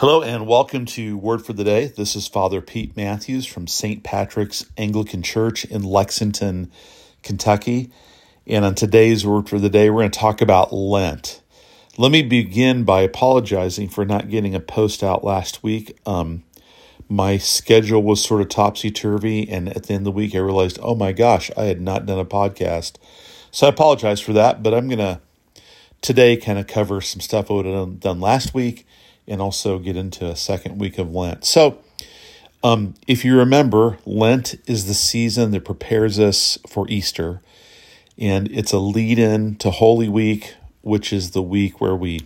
Hello 0.00 0.20
and 0.20 0.46
welcome 0.46 0.84
to 0.84 1.16
Word 1.16 1.46
for 1.46 1.54
the 1.54 1.64
Day. 1.64 1.86
This 1.86 2.14
is 2.14 2.28
Father 2.28 2.60
Pete 2.60 2.94
Matthews 2.98 3.46
from 3.46 3.66
St. 3.66 4.04
Patrick's 4.04 4.66
Anglican 4.76 5.22
Church 5.22 5.64
in 5.64 5.84
Lexington, 5.84 6.70
Kentucky. 7.22 7.90
And 8.46 8.66
on 8.66 8.74
today's 8.74 9.24
Word 9.24 9.48
for 9.48 9.58
the 9.58 9.70
Day, 9.70 9.88
we're 9.88 10.02
going 10.02 10.10
to 10.10 10.18
talk 10.18 10.42
about 10.42 10.70
Lent. 10.70 11.40
Let 11.96 12.12
me 12.12 12.20
begin 12.20 12.84
by 12.84 13.00
apologizing 13.00 13.88
for 13.88 14.04
not 14.04 14.28
getting 14.28 14.54
a 14.54 14.60
post 14.60 15.02
out 15.02 15.24
last 15.24 15.62
week. 15.62 15.96
Um, 16.04 16.44
my 17.08 17.38
schedule 17.38 18.02
was 18.02 18.22
sort 18.22 18.42
of 18.42 18.50
topsy 18.50 18.90
turvy, 18.90 19.48
and 19.48 19.70
at 19.70 19.84
the 19.84 19.94
end 19.94 20.02
of 20.02 20.12
the 20.12 20.12
week, 20.12 20.34
I 20.34 20.40
realized, 20.40 20.78
oh 20.82 20.94
my 20.94 21.12
gosh, 21.12 21.50
I 21.56 21.64
had 21.64 21.80
not 21.80 22.04
done 22.04 22.18
a 22.18 22.26
podcast. 22.26 22.96
So 23.50 23.66
I 23.66 23.70
apologize 23.70 24.20
for 24.20 24.34
that, 24.34 24.62
but 24.62 24.74
I'm 24.74 24.88
going 24.88 24.98
to 24.98 25.22
today 26.02 26.36
kind 26.36 26.58
of 26.58 26.66
cover 26.66 27.00
some 27.00 27.22
stuff 27.22 27.50
I 27.50 27.54
would 27.54 27.64
have 27.64 27.98
done 27.98 28.20
last 28.20 28.52
week 28.52 28.86
and 29.28 29.40
also 29.40 29.78
get 29.78 29.96
into 29.96 30.26
a 30.26 30.36
second 30.36 30.78
week 30.78 30.98
of 30.98 31.12
Lent. 31.12 31.44
So, 31.44 31.78
um, 32.62 32.94
if 33.06 33.24
you 33.24 33.36
remember, 33.36 33.98
Lent 34.04 34.56
is 34.66 34.86
the 34.86 34.94
season 34.94 35.50
that 35.52 35.64
prepares 35.64 36.18
us 36.18 36.58
for 36.68 36.86
Easter, 36.88 37.40
and 38.18 38.50
it's 38.50 38.72
a 38.72 38.78
lead 38.78 39.18
in 39.18 39.56
to 39.56 39.70
Holy 39.70 40.08
Week, 40.08 40.54
which 40.82 41.12
is 41.12 41.30
the 41.30 41.42
week 41.42 41.80
where 41.80 41.94
we 41.94 42.20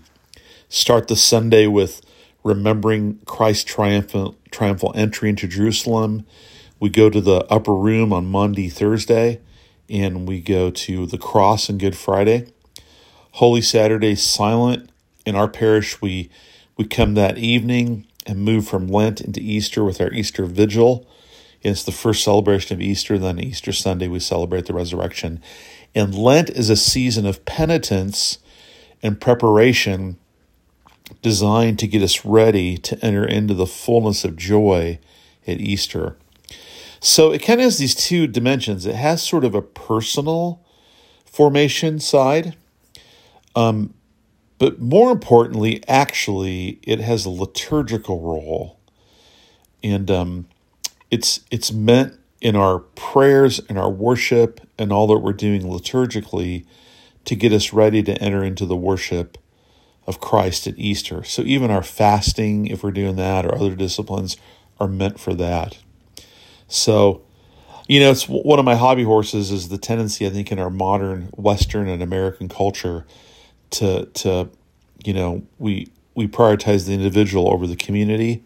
start 0.69 1.09
the 1.09 1.17
Sunday 1.17 1.67
with 1.67 2.01
remembering 2.45 3.19
Christ's 3.27 3.65
triumphant, 3.65 4.37
triumphal 4.51 4.93
entry 4.95 5.29
into 5.29 5.47
Jerusalem. 5.47 6.25
We 6.79 6.89
go 6.89 7.11
to 7.11 7.21
the 7.21 7.45
upper 7.51 7.75
room 7.75 8.13
on 8.13 8.27
Maundy, 8.27 8.69
Thursday, 8.69 9.41
and 9.89 10.27
we 10.27 10.41
go 10.41 10.71
to 10.71 11.07
the 11.07 11.19
cross 11.19 11.69
on 11.69 11.79
Good 11.79 11.97
Friday. 11.97 12.47
Holy 13.33 13.61
Saturday, 13.61 14.15
silent. 14.15 14.91
In 15.27 15.37
our 15.37 15.49
parish, 15.49 16.01
we 16.01 16.31
we 16.81 16.87
come 16.87 17.13
that 17.13 17.37
evening 17.37 18.07
and 18.25 18.39
move 18.39 18.67
from 18.67 18.89
Lent 18.89 19.21
into 19.21 19.39
Easter 19.39 19.85
with 19.85 20.01
our 20.01 20.11
Easter 20.15 20.47
Vigil. 20.47 21.07
It's 21.61 21.85
the 21.85 21.93
first 21.93 22.25
celebration 22.25 22.75
of 22.75 22.81
Easter. 22.81 23.19
Then 23.19 23.39
Easter 23.39 23.71
Sunday, 23.71 24.09
we 24.09 24.19
celebrate 24.19 24.65
the 24.65 24.73
resurrection. 24.73 25.43
And 25.95 26.15
Lent 26.15 26.49
is 26.49 26.71
a 26.71 26.77
season 26.77 27.27
of 27.27 27.45
penitence 27.45 28.39
and 29.03 29.21
preparation 29.21 30.17
designed 31.21 31.79
to 31.81 31.87
get 31.87 32.01
us 32.01 32.25
ready 32.25 32.79
to 32.79 33.05
enter 33.05 33.27
into 33.27 33.53
the 33.53 33.67
fullness 33.67 34.25
of 34.25 34.37
joy 34.37 34.99
at 35.47 35.61
Easter. 35.61 36.17
So 36.99 37.31
it 37.31 37.41
kind 37.41 37.61
of 37.61 37.65
has 37.65 37.77
these 37.77 37.95
two 37.95 38.27
dimensions. 38.27 38.87
It 38.87 38.95
has 38.95 39.23
sort 39.23 39.45
of 39.45 39.55
a 39.55 39.61
personal 39.61 40.63
formation 41.27 42.01
side, 42.01 42.57
um, 43.55 43.93
but 44.61 44.79
more 44.79 45.11
importantly, 45.11 45.83
actually, 45.89 46.81
it 46.83 47.01
has 47.01 47.25
a 47.25 47.31
liturgical 47.31 48.21
role, 48.21 48.79
and 49.83 50.11
um, 50.11 50.49
it's 51.11 51.41
it's 51.51 51.73
meant 51.73 52.21
in 52.43 52.55
our 52.57 52.81
prayers 52.81 53.59
and 53.71 53.79
our 53.79 53.91
worship 53.91 54.61
and 54.79 54.93
all 54.93 55.07
that 55.07 55.19
we're 55.21 55.33
doing 55.33 55.63
liturgically 55.63 56.67
to 57.25 57.35
get 57.35 57.55
us 57.55 57.73
ready 57.73 58.03
to 58.03 58.13
enter 58.23 58.45
into 58.45 58.67
the 58.67 58.77
worship 58.77 59.39
of 60.07 60.21
Christ 60.21 60.67
at 60.67 60.79
Easter. 60.79 61.25
So 61.25 61.41
even 61.43 61.71
our 61.71 61.83
fasting, 61.83 62.67
if 62.67 62.83
we're 62.83 62.91
doing 62.91 63.17
that, 63.17 63.47
or 63.47 63.55
other 63.55 63.75
disciplines, 63.75 64.37
are 64.79 64.89
meant 64.89 65.19
for 65.19 65.33
that. 65.35 65.79
So, 66.69 67.23
you 67.89 67.99
know, 68.01 68.11
it's 68.11 68.29
one 68.29 68.59
of 68.59 68.67
my 68.67 68.75
hobby 68.75 69.05
horses 69.05 69.51
is 69.51 69.71
the 69.71 69.79
tendency 69.79 70.27
I 70.27 70.31
think 70.31 70.53
in 70.53 70.59
our 70.59 70.71
modern 70.71 71.31
Western 71.35 71.89
and 71.89 72.03
American 72.03 72.51
culture 72.51 73.07
to 73.71 74.07
to 74.07 74.49
you 75.05 75.13
know 75.13 75.43
we 75.59 75.91
we 76.15 76.27
prioritize 76.27 76.87
the 76.87 76.93
individual 76.93 77.53
over 77.53 77.67
the 77.67 77.77
community, 77.77 78.45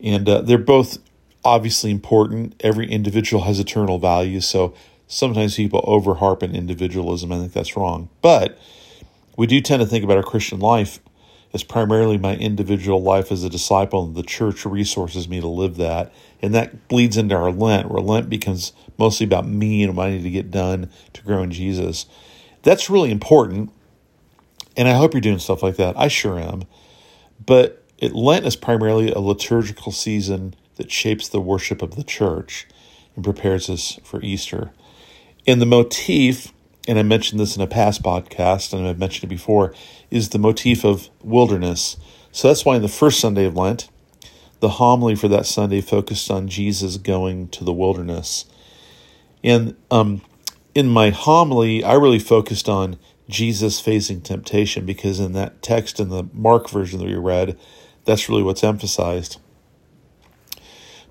and 0.00 0.28
uh, 0.28 0.40
they're 0.42 0.58
both 0.58 0.98
obviously 1.44 1.90
important. 1.90 2.60
Every 2.60 2.90
individual 2.90 3.44
has 3.44 3.60
eternal 3.60 3.98
value, 3.98 4.40
so 4.40 4.74
sometimes 5.06 5.56
people 5.56 5.82
overharp 5.82 6.42
in 6.42 6.54
individualism. 6.54 7.32
I 7.32 7.38
think 7.38 7.52
that's 7.52 7.76
wrong, 7.76 8.08
but 8.22 8.58
we 9.36 9.46
do 9.46 9.60
tend 9.60 9.80
to 9.80 9.86
think 9.86 10.04
about 10.04 10.16
our 10.16 10.22
Christian 10.22 10.60
life 10.60 11.00
as 11.52 11.62
primarily 11.62 12.18
my 12.18 12.34
individual 12.36 13.02
life 13.02 13.32
as 13.32 13.42
a 13.42 13.48
disciple, 13.48 14.04
and 14.04 14.14
the 14.14 14.22
church 14.22 14.66
resources 14.66 15.28
me 15.28 15.40
to 15.40 15.46
live 15.46 15.76
that. 15.76 16.12
And 16.42 16.54
that 16.54 16.88
bleeds 16.88 17.16
into 17.16 17.34
our 17.34 17.50
Lent, 17.50 17.90
where 17.90 18.02
Lent 18.02 18.28
becomes 18.28 18.72
mostly 18.98 19.24
about 19.24 19.46
me 19.46 19.82
and 19.82 19.96
what 19.96 20.08
I 20.08 20.10
need 20.10 20.22
to 20.24 20.30
get 20.30 20.50
done 20.50 20.90
to 21.14 21.22
grow 21.22 21.42
in 21.42 21.50
Jesus. 21.50 22.06
That's 22.62 22.90
really 22.90 23.10
important. 23.10 23.70
And 24.76 24.88
I 24.88 24.94
hope 24.94 25.14
you're 25.14 25.20
doing 25.20 25.38
stuff 25.38 25.62
like 25.62 25.76
that. 25.76 25.98
I 25.98 26.08
sure 26.08 26.38
am. 26.38 26.64
But 27.44 27.84
it, 27.98 28.14
Lent 28.14 28.46
is 28.46 28.56
primarily 28.56 29.10
a 29.10 29.18
liturgical 29.18 29.92
season 29.92 30.54
that 30.76 30.90
shapes 30.90 31.28
the 31.28 31.40
worship 31.40 31.82
of 31.82 31.96
the 31.96 32.04
church 32.04 32.66
and 33.14 33.24
prepares 33.24 33.70
us 33.70 33.98
for 34.04 34.22
Easter. 34.22 34.72
And 35.46 35.60
the 35.60 35.66
motif, 35.66 36.52
and 36.86 36.98
I 36.98 37.02
mentioned 37.02 37.40
this 37.40 37.56
in 37.56 37.62
a 37.62 37.66
past 37.66 38.02
podcast, 38.02 38.72
and 38.72 38.86
I've 38.86 38.98
mentioned 38.98 39.24
it 39.24 39.34
before, 39.34 39.74
is 40.10 40.30
the 40.30 40.38
motif 40.38 40.84
of 40.84 41.08
wilderness. 41.22 41.96
So 42.32 42.48
that's 42.48 42.64
why 42.64 42.76
in 42.76 42.82
the 42.82 42.88
first 42.88 43.18
Sunday 43.20 43.46
of 43.46 43.56
Lent, 43.56 43.88
the 44.60 44.68
homily 44.70 45.14
for 45.14 45.28
that 45.28 45.46
Sunday 45.46 45.80
focused 45.80 46.30
on 46.30 46.48
Jesus 46.48 46.96
going 46.96 47.48
to 47.48 47.64
the 47.64 47.72
wilderness. 47.72 48.44
And 49.42 49.76
um, 49.90 50.22
in 50.74 50.88
my 50.88 51.10
homily, 51.10 51.84
I 51.84 51.94
really 51.94 52.18
focused 52.18 52.68
on 52.68 52.98
Jesus 53.28 53.80
facing 53.80 54.20
temptation 54.20 54.86
because 54.86 55.18
in 55.18 55.32
that 55.32 55.62
text 55.62 55.98
in 55.98 56.08
the 56.08 56.28
Mark 56.32 56.70
version 56.70 56.98
that 57.00 57.06
we 57.06 57.16
read, 57.16 57.58
that's 58.04 58.28
really 58.28 58.42
what's 58.42 58.64
emphasized. 58.64 59.38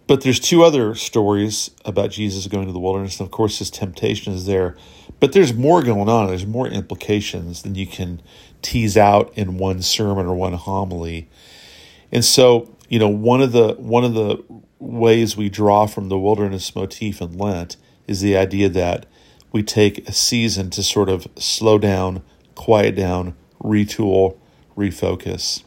But 0.08 0.22
there's 0.22 0.40
two 0.40 0.64
other 0.64 0.94
stories 0.94 1.72
about 1.84 2.12
Jesus 2.12 2.48
going 2.48 2.68
to 2.68 2.72
the 2.72 2.80
wilderness, 2.80 3.20
and 3.20 3.28
of 3.28 3.32
course, 3.32 3.58
his 3.58 3.72
temptation 3.72 4.34
is 4.34 4.46
there. 4.46 4.76
But 5.20 5.34
there's 5.34 5.54
more 5.54 5.82
going 5.82 6.10
on. 6.10 6.28
There's 6.28 6.46
more 6.46 6.68
implications 6.68 7.64
than 7.64 7.76
you 7.76 7.88
can 7.88 8.22
tease 8.62 8.98
out 8.98 9.36
in 9.36 9.58
one 9.58 9.82
sermon 9.82 10.28
or 10.28 10.36
one 10.36 10.54
homily. 10.54 11.28
And 12.12 12.24
so, 12.24 12.76
you 12.88 13.00
know, 13.00 13.10
one 13.10 13.42
of 13.42 13.52
the 13.52 13.74
one 13.74 14.04
of 14.04 14.14
the 14.14 14.44
ways 14.78 15.36
we 15.36 15.50
draw 15.50 15.88
from 15.88 16.10
the 16.10 16.20
wilderness 16.20 16.76
motif 16.76 17.20
in 17.20 17.38
Lent 17.38 17.78
is 18.08 18.22
the 18.22 18.38
idea 18.38 18.70
that 18.70 19.08
we 19.56 19.64
take 19.64 20.06
a 20.06 20.12
season 20.12 20.70
to 20.70 20.84
sort 20.84 21.08
of 21.08 21.30
slow 21.38 21.78
down, 21.78 22.22
quiet 22.56 22.94
down, 22.94 23.34
retool, 23.64 24.36
refocus. 24.76 25.64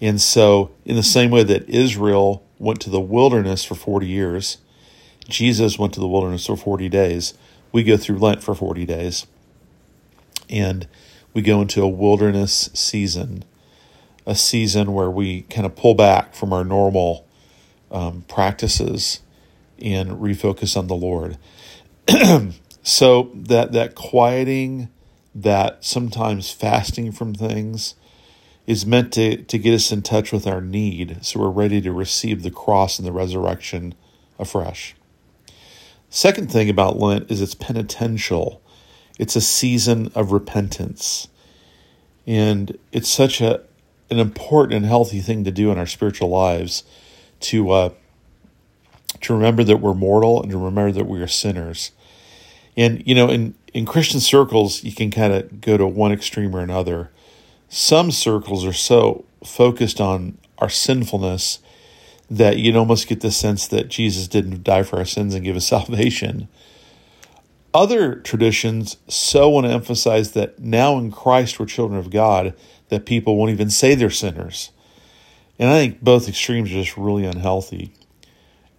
And 0.00 0.18
so, 0.18 0.70
in 0.86 0.96
the 0.96 1.02
same 1.02 1.30
way 1.30 1.42
that 1.42 1.68
Israel 1.68 2.42
went 2.58 2.80
to 2.80 2.88
the 2.88 2.98
wilderness 2.98 3.62
for 3.64 3.74
40 3.74 4.06
years, 4.06 4.56
Jesus 5.28 5.78
went 5.78 5.92
to 5.92 6.00
the 6.00 6.08
wilderness 6.08 6.46
for 6.46 6.56
40 6.56 6.88
days. 6.88 7.34
We 7.70 7.82
go 7.82 7.98
through 7.98 8.16
Lent 8.16 8.42
for 8.42 8.54
40 8.54 8.86
days. 8.86 9.26
And 10.48 10.88
we 11.34 11.42
go 11.42 11.60
into 11.60 11.82
a 11.82 11.88
wilderness 11.88 12.70
season, 12.72 13.44
a 14.24 14.34
season 14.34 14.94
where 14.94 15.10
we 15.10 15.42
kind 15.42 15.66
of 15.66 15.76
pull 15.76 15.94
back 15.94 16.34
from 16.34 16.50
our 16.50 16.64
normal 16.64 17.26
um, 17.90 18.24
practices 18.26 19.20
and 19.82 20.12
refocus 20.12 20.78
on 20.78 20.86
the 20.86 20.94
Lord. 20.94 21.36
So 22.86 23.32
that 23.34 23.72
that 23.72 23.96
quieting, 23.96 24.90
that 25.34 25.84
sometimes 25.84 26.52
fasting 26.52 27.10
from 27.10 27.34
things 27.34 27.96
is 28.64 28.86
meant 28.86 29.12
to, 29.14 29.42
to 29.42 29.58
get 29.58 29.74
us 29.74 29.90
in 29.90 30.02
touch 30.02 30.30
with 30.30 30.46
our 30.46 30.60
need 30.60 31.18
so 31.24 31.40
we're 31.40 31.48
ready 31.48 31.80
to 31.80 31.90
receive 31.90 32.44
the 32.44 32.50
cross 32.52 33.00
and 33.00 33.06
the 33.06 33.10
resurrection 33.10 33.92
afresh. 34.38 34.94
Second 36.10 36.52
thing 36.52 36.70
about 36.70 36.96
Lent 36.96 37.28
is 37.28 37.40
it's 37.40 37.56
penitential. 37.56 38.62
It's 39.18 39.34
a 39.34 39.40
season 39.40 40.12
of 40.14 40.30
repentance. 40.30 41.26
And 42.24 42.78
it's 42.92 43.10
such 43.10 43.40
a 43.40 43.62
an 44.10 44.20
important 44.20 44.74
and 44.74 44.86
healthy 44.86 45.18
thing 45.18 45.42
to 45.42 45.50
do 45.50 45.72
in 45.72 45.78
our 45.78 45.86
spiritual 45.86 46.28
lives 46.28 46.84
to 47.40 47.68
uh, 47.72 47.90
to 49.22 49.34
remember 49.34 49.64
that 49.64 49.78
we're 49.78 49.92
mortal 49.92 50.40
and 50.40 50.52
to 50.52 50.56
remember 50.56 50.92
that 50.92 51.08
we 51.08 51.20
are 51.20 51.26
sinners 51.26 51.90
and 52.76 53.06
you 53.06 53.14
know, 53.14 53.28
in 53.28 53.54
in 53.72 53.86
Christian 53.86 54.20
circles, 54.20 54.84
you 54.84 54.92
can 54.92 55.10
kind 55.10 55.32
of 55.32 55.60
go 55.60 55.76
to 55.76 55.86
one 55.86 56.12
extreme 56.12 56.54
or 56.54 56.60
another. 56.60 57.10
Some 57.68 58.10
circles 58.10 58.64
are 58.64 58.72
so 58.72 59.24
focused 59.44 60.00
on 60.00 60.38
our 60.58 60.68
sinfulness 60.68 61.58
that 62.30 62.58
you'd 62.58 62.76
almost 62.76 63.08
get 63.08 63.20
the 63.20 63.30
sense 63.30 63.66
that 63.68 63.88
Jesus 63.88 64.28
didn't 64.28 64.64
die 64.64 64.82
for 64.82 64.96
our 64.96 65.04
sins 65.04 65.34
and 65.34 65.44
give 65.44 65.56
us 65.56 65.66
salvation. 65.68 66.48
Other 67.74 68.14
traditions 68.14 68.96
so 69.06 69.50
want 69.50 69.66
to 69.66 69.72
emphasize 69.72 70.32
that 70.32 70.58
now 70.58 70.96
in 70.96 71.12
Christ 71.12 71.60
we're 71.60 71.66
children 71.66 71.98
of 71.98 72.10
God 72.10 72.54
that 72.88 73.04
people 73.04 73.36
won't 73.36 73.50
even 73.50 73.68
say 73.68 73.94
they're 73.94 74.10
sinners. 74.10 74.70
And 75.58 75.68
I 75.68 75.78
think 75.78 76.02
both 76.02 76.28
extremes 76.28 76.70
are 76.70 76.82
just 76.82 76.96
really 76.96 77.24
unhealthy. 77.24 77.92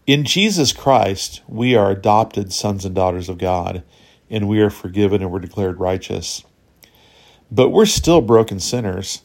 In 0.08 0.24
Jesus 0.24 0.72
Christ, 0.72 1.42
we 1.50 1.76
are 1.76 1.92
adopted 1.92 2.54
sons 2.54 2.86
and 2.86 2.96
daughters 2.96 3.28
of 3.28 3.38
God, 3.38 3.84
and 4.30 4.48
we 4.48 4.62
are 4.62 4.70
forgiven 4.70 5.22
and 5.22 5.30
we're 5.30 5.40
declared 5.40 5.82
righteous. 5.82 6.46
But 7.52 7.72
we're 7.72 7.86
still 7.86 8.22
broken 8.22 8.62
sinners, 8.62 9.22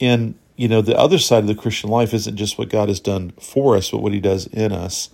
and 0.00 0.34
you 0.56 0.66
know, 0.66 0.82
the 0.82 0.98
other 0.98 1.18
side 1.18 1.44
of 1.44 1.46
the 1.46 1.54
Christian 1.54 1.88
life 1.88 2.12
isn't 2.12 2.36
just 2.36 2.58
what 2.58 2.68
God 2.68 2.88
has 2.88 2.98
done 2.98 3.30
for 3.40 3.76
us, 3.76 3.92
but 3.92 3.98
what 3.98 4.12
He 4.12 4.18
does 4.18 4.48
in 4.48 4.72
us. 4.72 5.08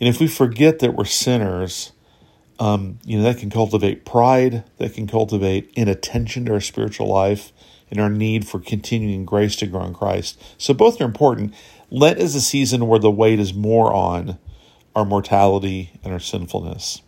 And 0.00 0.08
if 0.08 0.20
we 0.20 0.26
forget 0.26 0.78
that 0.78 0.94
we're 0.94 1.04
sinners, 1.04 1.92
um, 2.58 2.98
you 3.04 3.18
know, 3.18 3.24
that 3.24 3.38
can 3.38 3.50
cultivate 3.50 4.06
pride, 4.06 4.64
that 4.78 4.94
can 4.94 5.06
cultivate 5.06 5.70
inattention 5.76 6.46
to 6.46 6.54
our 6.54 6.60
spiritual 6.62 7.08
life 7.08 7.52
and 7.90 8.00
our 8.00 8.10
need 8.10 8.48
for 8.48 8.58
continuing 8.58 9.26
grace 9.26 9.54
to 9.56 9.66
grow 9.66 9.84
in 9.84 9.92
Christ. 9.92 10.42
So 10.56 10.72
both 10.72 10.98
are 10.98 11.04
important. 11.04 11.54
Lent 11.90 12.18
is 12.18 12.34
a 12.34 12.40
season 12.40 12.86
where 12.88 12.98
the 12.98 13.10
weight 13.10 13.38
is 13.38 13.52
more 13.52 13.92
on 13.92 14.38
our 14.96 15.04
mortality 15.04 15.92
and 16.02 16.12
our 16.12 16.18
sinfulness. 16.18 17.02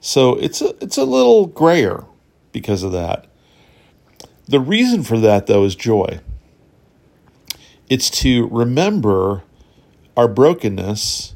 So 0.00 0.34
it's 0.34 0.60
a, 0.60 0.74
it's 0.82 0.98
a 0.98 1.04
little 1.04 1.46
grayer 1.46 2.04
because 2.50 2.82
of 2.82 2.92
that. 2.92 3.26
The 4.46 4.60
reason 4.60 5.04
for 5.04 5.18
that, 5.20 5.46
though, 5.46 5.64
is 5.64 5.76
joy. 5.76 6.18
It's 7.88 8.10
to 8.22 8.48
remember 8.48 9.44
our 10.16 10.26
brokenness 10.26 11.34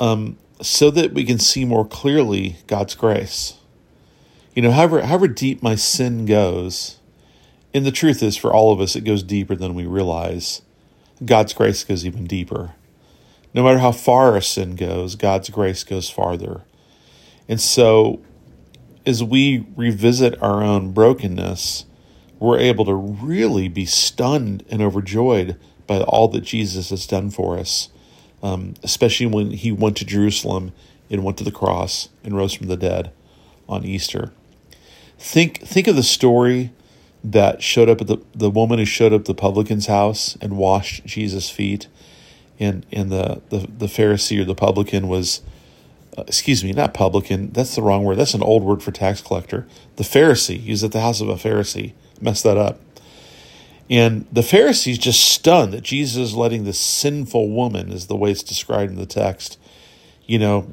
um, 0.00 0.38
so 0.62 0.90
that 0.90 1.12
we 1.12 1.24
can 1.24 1.38
see 1.38 1.66
more 1.66 1.86
clearly 1.86 2.56
God's 2.66 2.94
grace. 2.94 3.58
You 4.54 4.62
know, 4.62 4.70
however, 4.70 5.02
however 5.02 5.28
deep 5.28 5.62
my 5.62 5.74
sin 5.74 6.24
goes, 6.24 6.98
and 7.74 7.84
the 7.84 7.92
truth 7.92 8.22
is, 8.22 8.36
for 8.36 8.52
all 8.52 8.72
of 8.72 8.80
us, 8.80 8.96
it 8.96 9.02
goes 9.02 9.22
deeper 9.22 9.54
than 9.54 9.74
we 9.74 9.84
realize. 9.84 10.62
God's 11.24 11.52
grace 11.52 11.84
goes 11.84 12.06
even 12.06 12.26
deeper. 12.26 12.74
No 13.54 13.62
matter 13.62 13.78
how 13.78 13.92
far 13.92 14.32
our 14.32 14.40
sin 14.40 14.74
goes, 14.74 15.14
God's 15.14 15.48
grace 15.48 15.84
goes 15.84 16.10
farther. 16.10 16.62
And 17.48 17.60
so, 17.60 18.20
as 19.06 19.22
we 19.22 19.66
revisit 19.76 20.40
our 20.42 20.62
own 20.62 20.92
brokenness, 20.92 21.84
we're 22.38 22.58
able 22.58 22.84
to 22.84 22.94
really 22.94 23.68
be 23.68 23.86
stunned 23.86 24.64
and 24.70 24.82
overjoyed 24.82 25.56
by 25.86 26.00
all 26.00 26.28
that 26.28 26.42
Jesus 26.42 26.90
has 26.90 27.06
done 27.06 27.30
for 27.30 27.58
us, 27.58 27.90
um, 28.42 28.74
especially 28.82 29.26
when 29.26 29.52
he 29.52 29.70
went 29.70 29.96
to 29.98 30.04
Jerusalem 30.04 30.72
and 31.10 31.24
went 31.24 31.38
to 31.38 31.44
the 31.44 31.52
cross 31.52 32.08
and 32.24 32.36
rose 32.36 32.54
from 32.54 32.66
the 32.66 32.76
dead 32.76 33.12
on 33.68 33.84
Easter. 33.84 34.32
Think, 35.18 35.60
think 35.60 35.86
of 35.86 35.96
the 35.96 36.02
story 36.02 36.72
that 37.22 37.62
showed 37.62 37.88
up 37.88 38.00
at 38.00 38.06
the, 38.06 38.18
the 38.34 38.50
woman 38.50 38.78
who 38.78 38.84
showed 38.84 39.12
up 39.12 39.20
at 39.20 39.26
the 39.26 39.34
publican's 39.34 39.86
house 39.86 40.36
and 40.40 40.56
washed 40.56 41.04
Jesus' 41.06 41.50
feet. 41.50 41.88
And, 42.60 42.86
and 42.92 43.10
the, 43.10 43.42
the, 43.48 43.66
the 43.66 43.86
Pharisee 43.86 44.40
or 44.40 44.44
the 44.44 44.54
publican 44.54 45.08
was 45.08 45.42
uh, 46.16 46.22
excuse 46.28 46.62
me, 46.62 46.72
not 46.72 46.94
publican. 46.94 47.50
That's 47.50 47.74
the 47.74 47.82
wrong 47.82 48.04
word. 48.04 48.16
That's 48.16 48.34
an 48.34 48.42
old 48.42 48.62
word 48.62 48.82
for 48.82 48.92
tax 48.92 49.20
collector. 49.20 49.66
The 49.96 50.04
Pharisee. 50.04 50.58
He 50.58 50.70
was 50.70 50.84
at 50.84 50.92
the 50.92 51.00
house 51.00 51.20
of 51.20 51.28
a 51.28 51.34
Pharisee. 51.34 51.92
Messed 52.20 52.44
that 52.44 52.56
up. 52.56 52.80
And 53.90 54.26
the 54.32 54.42
Pharisees 54.42 54.98
just 54.98 55.20
stunned 55.20 55.72
that 55.72 55.82
Jesus 55.82 56.16
is 56.16 56.34
letting 56.34 56.64
this 56.64 56.78
sinful 56.78 57.50
woman, 57.50 57.90
is 57.92 58.06
the 58.06 58.16
way 58.16 58.30
it's 58.30 58.42
described 58.42 58.92
in 58.92 58.98
the 58.98 59.06
text, 59.06 59.58
you 60.24 60.38
know, 60.38 60.72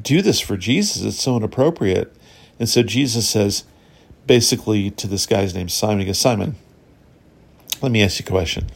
do 0.00 0.22
this 0.22 0.40
for 0.40 0.56
Jesus. 0.56 1.02
It's 1.02 1.20
so 1.20 1.36
inappropriate. 1.36 2.14
And 2.60 2.68
so 2.68 2.82
Jesus 2.82 3.28
says, 3.28 3.64
basically, 4.26 4.90
to 4.92 5.08
this 5.08 5.26
guy's 5.26 5.54
name, 5.54 5.68
Simon, 5.68 6.00
he 6.00 6.06
goes, 6.06 6.18
Simon, 6.18 6.54
let 7.82 7.90
me 7.90 8.02
ask 8.02 8.20
you 8.20 8.24
a 8.24 8.30
question. 8.30 8.70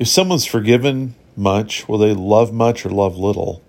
If 0.00 0.08
someone's 0.08 0.46
forgiven 0.46 1.14
much, 1.36 1.86
will 1.86 1.98
they 1.98 2.12
love 2.12 2.52
much 2.52 2.84
or 2.84 2.90
love 2.90 3.16
little? 3.16 3.62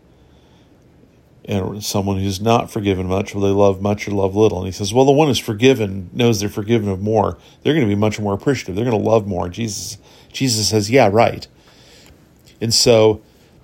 and 1.46 1.84
someone 1.84 2.20
who's 2.20 2.40
not 2.40 2.72
forgiven 2.72 3.08
much, 3.08 3.34
will 3.34 3.42
they 3.42 3.50
love 3.50 3.82
much 3.82 4.08
or 4.08 4.12
love 4.12 4.36
little? 4.36 4.60
And 4.60 4.68
he 4.68 4.72
says, 4.72 4.94
well, 4.94 5.06
the 5.06 5.12
one 5.12 5.28
who's 5.28 5.40
forgiven 5.40 6.10
knows 6.14 6.40
they're 6.40 6.50
forgiven 6.50 6.88
of 6.88 7.02
more. 7.02 7.38
They're 7.62 7.74
going 7.74 7.86
to 7.86 7.94
be 7.94 8.00
much 8.00 8.20
more 8.20 8.34
appreciative. 8.34 8.76
They're 8.76 8.86
going 8.86 9.02
to 9.02 9.10
love 9.10 9.28
more. 9.28 9.50
Jesus, 9.50 9.98
Jesus 10.32 10.70
says, 10.70 10.92
yeah, 10.92 11.10
right. 11.12 11.48
And 12.62 12.74
so 12.74 13.22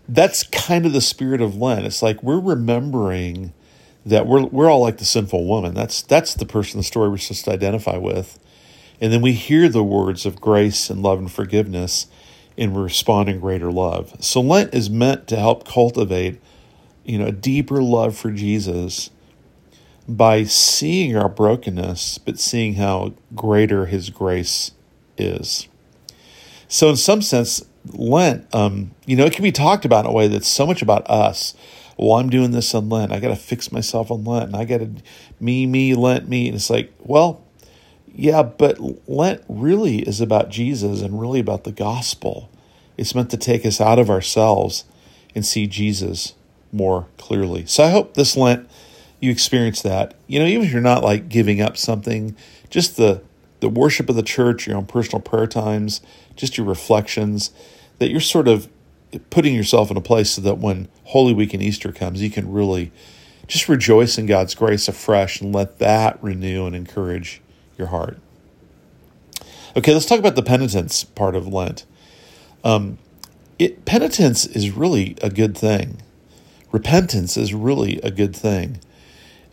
that's 0.10 0.44
kind 0.44 0.86
of 0.86 0.94
the 0.94 1.02
spirit 1.02 1.40
of 1.40 1.56
Lent. 1.56 1.86
It's 1.86 2.02
like 2.02 2.24
we're 2.24 2.40
remembering 2.40 3.54
that 4.06 4.26
we're 4.26 4.46
we're 4.46 4.72
all 4.72 4.82
like 4.82 4.98
the 4.98 5.06
sinful 5.06 5.46
woman. 5.46 5.74
That's 5.74 6.02
that's 6.02 6.34
the 6.34 6.46
person 6.46 6.80
the 6.80 6.84
story 6.84 7.10
we're 7.10 7.18
supposed 7.18 7.46
to 7.46 7.52
identify 7.52 7.98
with. 7.98 8.40
And 9.00 9.14
then 9.14 9.22
we 9.22 9.34
hear 9.34 9.70
the 9.70 9.84
words 9.84 10.26
of 10.26 10.42
grace 10.42 10.90
and 10.90 11.04
love 11.04 11.20
and 11.20 11.32
forgiveness 11.32 12.08
and 12.58 12.76
respond 12.76 13.30
in 13.30 13.40
greater 13.40 13.72
love. 13.72 14.16
So 14.24 14.42
Lent 14.42 14.74
is 14.74 14.90
meant 14.90 15.28
to 15.28 15.36
help 15.36 15.68
cultivate 15.68 16.40
you 17.08 17.18
know, 17.18 17.28
a 17.28 17.32
deeper 17.32 17.82
love 17.82 18.16
for 18.16 18.32
Jesus 18.32 19.10
by 20.08 20.44
seeing 20.44 21.16
our 21.16 21.30
brokenness, 21.30 22.18
but 22.20 22.38
seeing 22.38 22.76
how 22.76 23.14
greater 23.34 23.86
His 23.88 24.10
grace 24.10 24.72
is. 25.18 25.68
So, 26.68 26.90
in 26.90 26.98
some 26.98 27.22
sense, 27.22 27.66
Lent, 27.86 28.54
um, 28.54 28.92
you 29.06 29.16
know, 29.16 29.26
it 29.26 29.34
can 29.34 29.44
be 29.44 29.54
talked 29.54 29.86
about 29.86 30.06
in 30.06 30.12
a 30.12 30.14
way 30.14 30.28
that's 30.28 30.48
so 30.48 30.68
much 30.68 30.82
about 30.82 31.10
us. 31.10 31.56
Well, 31.98 32.18
I'm 32.18 32.30
doing 32.30 32.52
this 32.52 32.76
on 32.76 32.90
Lent. 32.90 33.12
I 33.12 33.20
got 33.20 33.30
to 33.30 33.36
fix 33.36 33.72
myself 33.72 34.12
on 34.12 34.26
Lent, 34.26 34.48
and 34.48 34.56
I 34.56 34.66
got 34.66 34.80
to 34.80 34.92
me, 35.40 35.66
me, 35.66 35.96
Lent, 35.96 36.28
me. 36.28 36.48
And 36.48 36.56
it's 36.56 36.70
like, 36.70 36.94
well, 37.00 37.42
yeah, 38.18 38.42
but 38.42 38.80
Lent 39.08 39.44
really 39.48 40.00
is 40.00 40.20
about 40.20 40.50
Jesus 40.50 41.02
and 41.02 41.22
really 41.22 41.40
about 41.40 41.66
the 41.66 41.72
gospel. 41.72 42.50
It's 42.98 43.14
meant 43.14 43.30
to 43.30 43.38
take 43.38 43.64
us 43.64 43.80
out 43.80 44.00
of 44.00 44.10
ourselves 44.10 44.86
and 45.36 45.46
see 45.46 45.68
Jesus 45.68 46.34
more 46.72 47.08
clearly. 47.20 47.68
So 47.68 47.84
I 47.84 47.92
hope 47.92 48.16
this 48.16 48.36
Lent 48.36 48.68
you 49.20 49.32
experience 49.32 49.84
that. 49.84 50.16
You 50.26 50.40
know, 50.40 50.48
even 50.48 50.66
if 50.66 50.72
you're 50.72 50.82
not 50.82 51.04
like 51.04 51.30
giving 51.30 51.62
up 51.62 51.78
something, 51.78 52.36
just 52.70 52.98
the 52.98 53.22
the 53.60 53.70
worship 53.70 54.10
of 54.10 54.16
the 54.16 54.24
church, 54.24 54.68
your 54.68 54.78
own 54.78 54.86
personal 54.86 55.22
prayer 55.22 55.48
times, 55.48 56.02
just 56.36 56.58
your 56.58 56.66
reflections, 56.66 57.52
that 58.00 58.10
you're 58.10 58.20
sort 58.20 58.48
of 58.48 58.68
putting 59.30 59.56
yourself 59.56 59.90
in 59.90 59.98
a 59.98 60.02
place 60.02 60.32
so 60.32 60.42
that 60.42 60.58
when 60.58 60.88
Holy 61.06 61.34
Week 61.34 61.54
and 61.54 61.64
Easter 61.64 61.92
comes, 61.92 62.22
you 62.22 62.30
can 62.30 62.52
really 62.52 62.92
just 63.48 63.70
rejoice 63.70 64.18
in 64.18 64.26
God's 64.26 64.54
grace 64.54 64.88
afresh 64.88 65.40
and 65.40 65.54
let 65.54 65.80
that 65.80 66.22
renew 66.22 66.66
and 66.66 66.76
encourage 66.76 67.42
your 67.78 67.88
heart. 67.88 68.20
Okay, 69.76 69.94
let's 69.94 70.06
talk 70.06 70.20
about 70.20 70.36
the 70.36 70.44
penitence 70.44 71.04
part 71.04 71.36
of 71.36 71.48
Lent. 71.48 71.86
Um, 72.64 72.98
it, 73.60 73.86
penitence 73.86 74.46
is 74.46 74.72
really 74.72 75.16
a 75.22 75.30
good 75.30 75.58
thing 75.58 76.02
repentance 76.72 77.38
is 77.38 77.54
really 77.54 78.00
a 78.02 78.12
good 78.12 78.36
thing. 78.36 78.80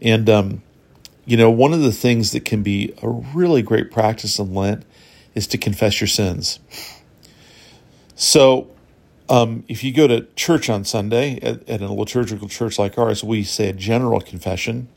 And, 0.00 0.28
um, 0.28 0.62
you 1.24 1.36
know, 1.36 1.50
one 1.50 1.72
of 1.72 1.80
the 1.80 1.92
things 1.92 2.32
that 2.32 2.44
can 2.44 2.62
be 2.62 2.92
a 3.02 3.08
really 3.08 3.62
great 3.62 3.90
practice 3.90 4.38
in 4.38 4.54
Lent 4.54 4.84
is 5.34 5.46
to 5.48 5.58
confess 5.58 6.00
your 6.00 6.08
sins. 6.08 6.58
So, 8.14 8.70
um, 9.28 9.64
if 9.68 9.82
you 9.82 9.92
go 9.92 10.06
to 10.06 10.26
church 10.36 10.68
on 10.68 10.84
Sunday 10.84 11.38
at, 11.40 11.66
at, 11.66 11.80
a 11.80 11.90
liturgical 11.90 12.46
church 12.46 12.78
like 12.78 12.98
ours, 12.98 13.24
we 13.24 13.42
say 13.42 13.70
a 13.70 13.72
general 13.72 14.20
confession. 14.20 14.88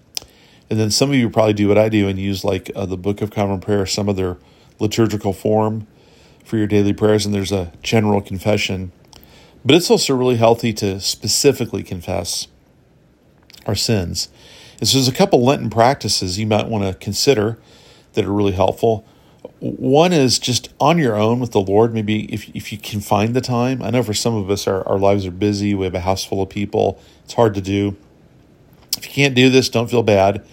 And 0.70 0.80
then 0.80 0.92
some 0.92 1.10
of 1.10 1.16
you 1.16 1.30
probably 1.30 1.54
do 1.54 1.68
what 1.68 1.78
I 1.78 1.90
do 1.90 2.08
and 2.08 2.20
use 2.20 2.44
like 2.44 2.72
uh, 2.76 2.86
the 2.86 2.98
Book 2.98 3.22
of 3.22 3.32
Common 3.32 3.60
Prayer, 3.60 3.86
some 3.86 4.10
other 4.10 4.38
liturgical 4.80 5.34
form 5.34 5.88
for 6.44 6.58
your 6.58 6.68
daily 6.68 6.94
prayers, 6.94 7.26
and 7.26 7.34
there's 7.34 7.52
a 7.52 7.72
general 7.82 8.22
confession. 8.22 8.92
But 9.66 9.76
it's 9.76 9.92
also 9.92 10.16
really 10.16 10.38
healthy 10.38 10.74
to 10.74 11.00
specifically 11.00 11.84
confess 11.84 12.48
our 13.66 13.76
sins. 13.76 14.30
And 14.80 14.88
so 14.88 14.98
there's 14.98 15.08
a 15.08 15.14
couple 15.14 15.44
Lenten 15.44 15.70
practices 15.70 16.40
you 16.40 16.48
might 16.48 16.68
want 16.68 16.84
to 16.84 16.94
consider 16.94 17.58
that 18.14 18.26
are 18.26 18.32
really 18.32 18.54
helpful. 18.54 19.06
One 19.60 20.14
is 20.14 20.40
just 20.40 20.74
on 20.80 20.98
your 20.98 21.16
own 21.16 21.40
with 21.40 21.52
the 21.52 21.62
Lord, 21.62 21.94
maybe 21.94 22.32
if, 22.34 22.50
if 22.56 22.72
you 22.72 22.78
can 22.78 23.02
find 23.02 23.36
the 23.36 23.42
time. 23.42 23.82
I 23.82 23.90
know 23.90 24.04
for 24.04 24.14
some 24.14 24.36
of 24.36 24.50
us, 24.50 24.68
our, 24.68 24.88
our 24.88 25.00
lives 25.00 25.26
are 25.26 25.32
busy. 25.32 25.74
We 25.74 25.86
have 25.86 25.96
a 25.96 26.02
house 26.02 26.24
full 26.24 26.42
of 26.42 26.50
people. 26.50 27.00
It's 27.24 27.34
hard 27.34 27.54
to 27.56 27.62
do. 27.62 27.98
If 28.98 29.06
you 29.06 29.14
can't 29.14 29.36
do 29.36 29.50
this, 29.50 29.70
don't 29.70 29.90
feel 29.90 30.04
bad. 30.04 30.46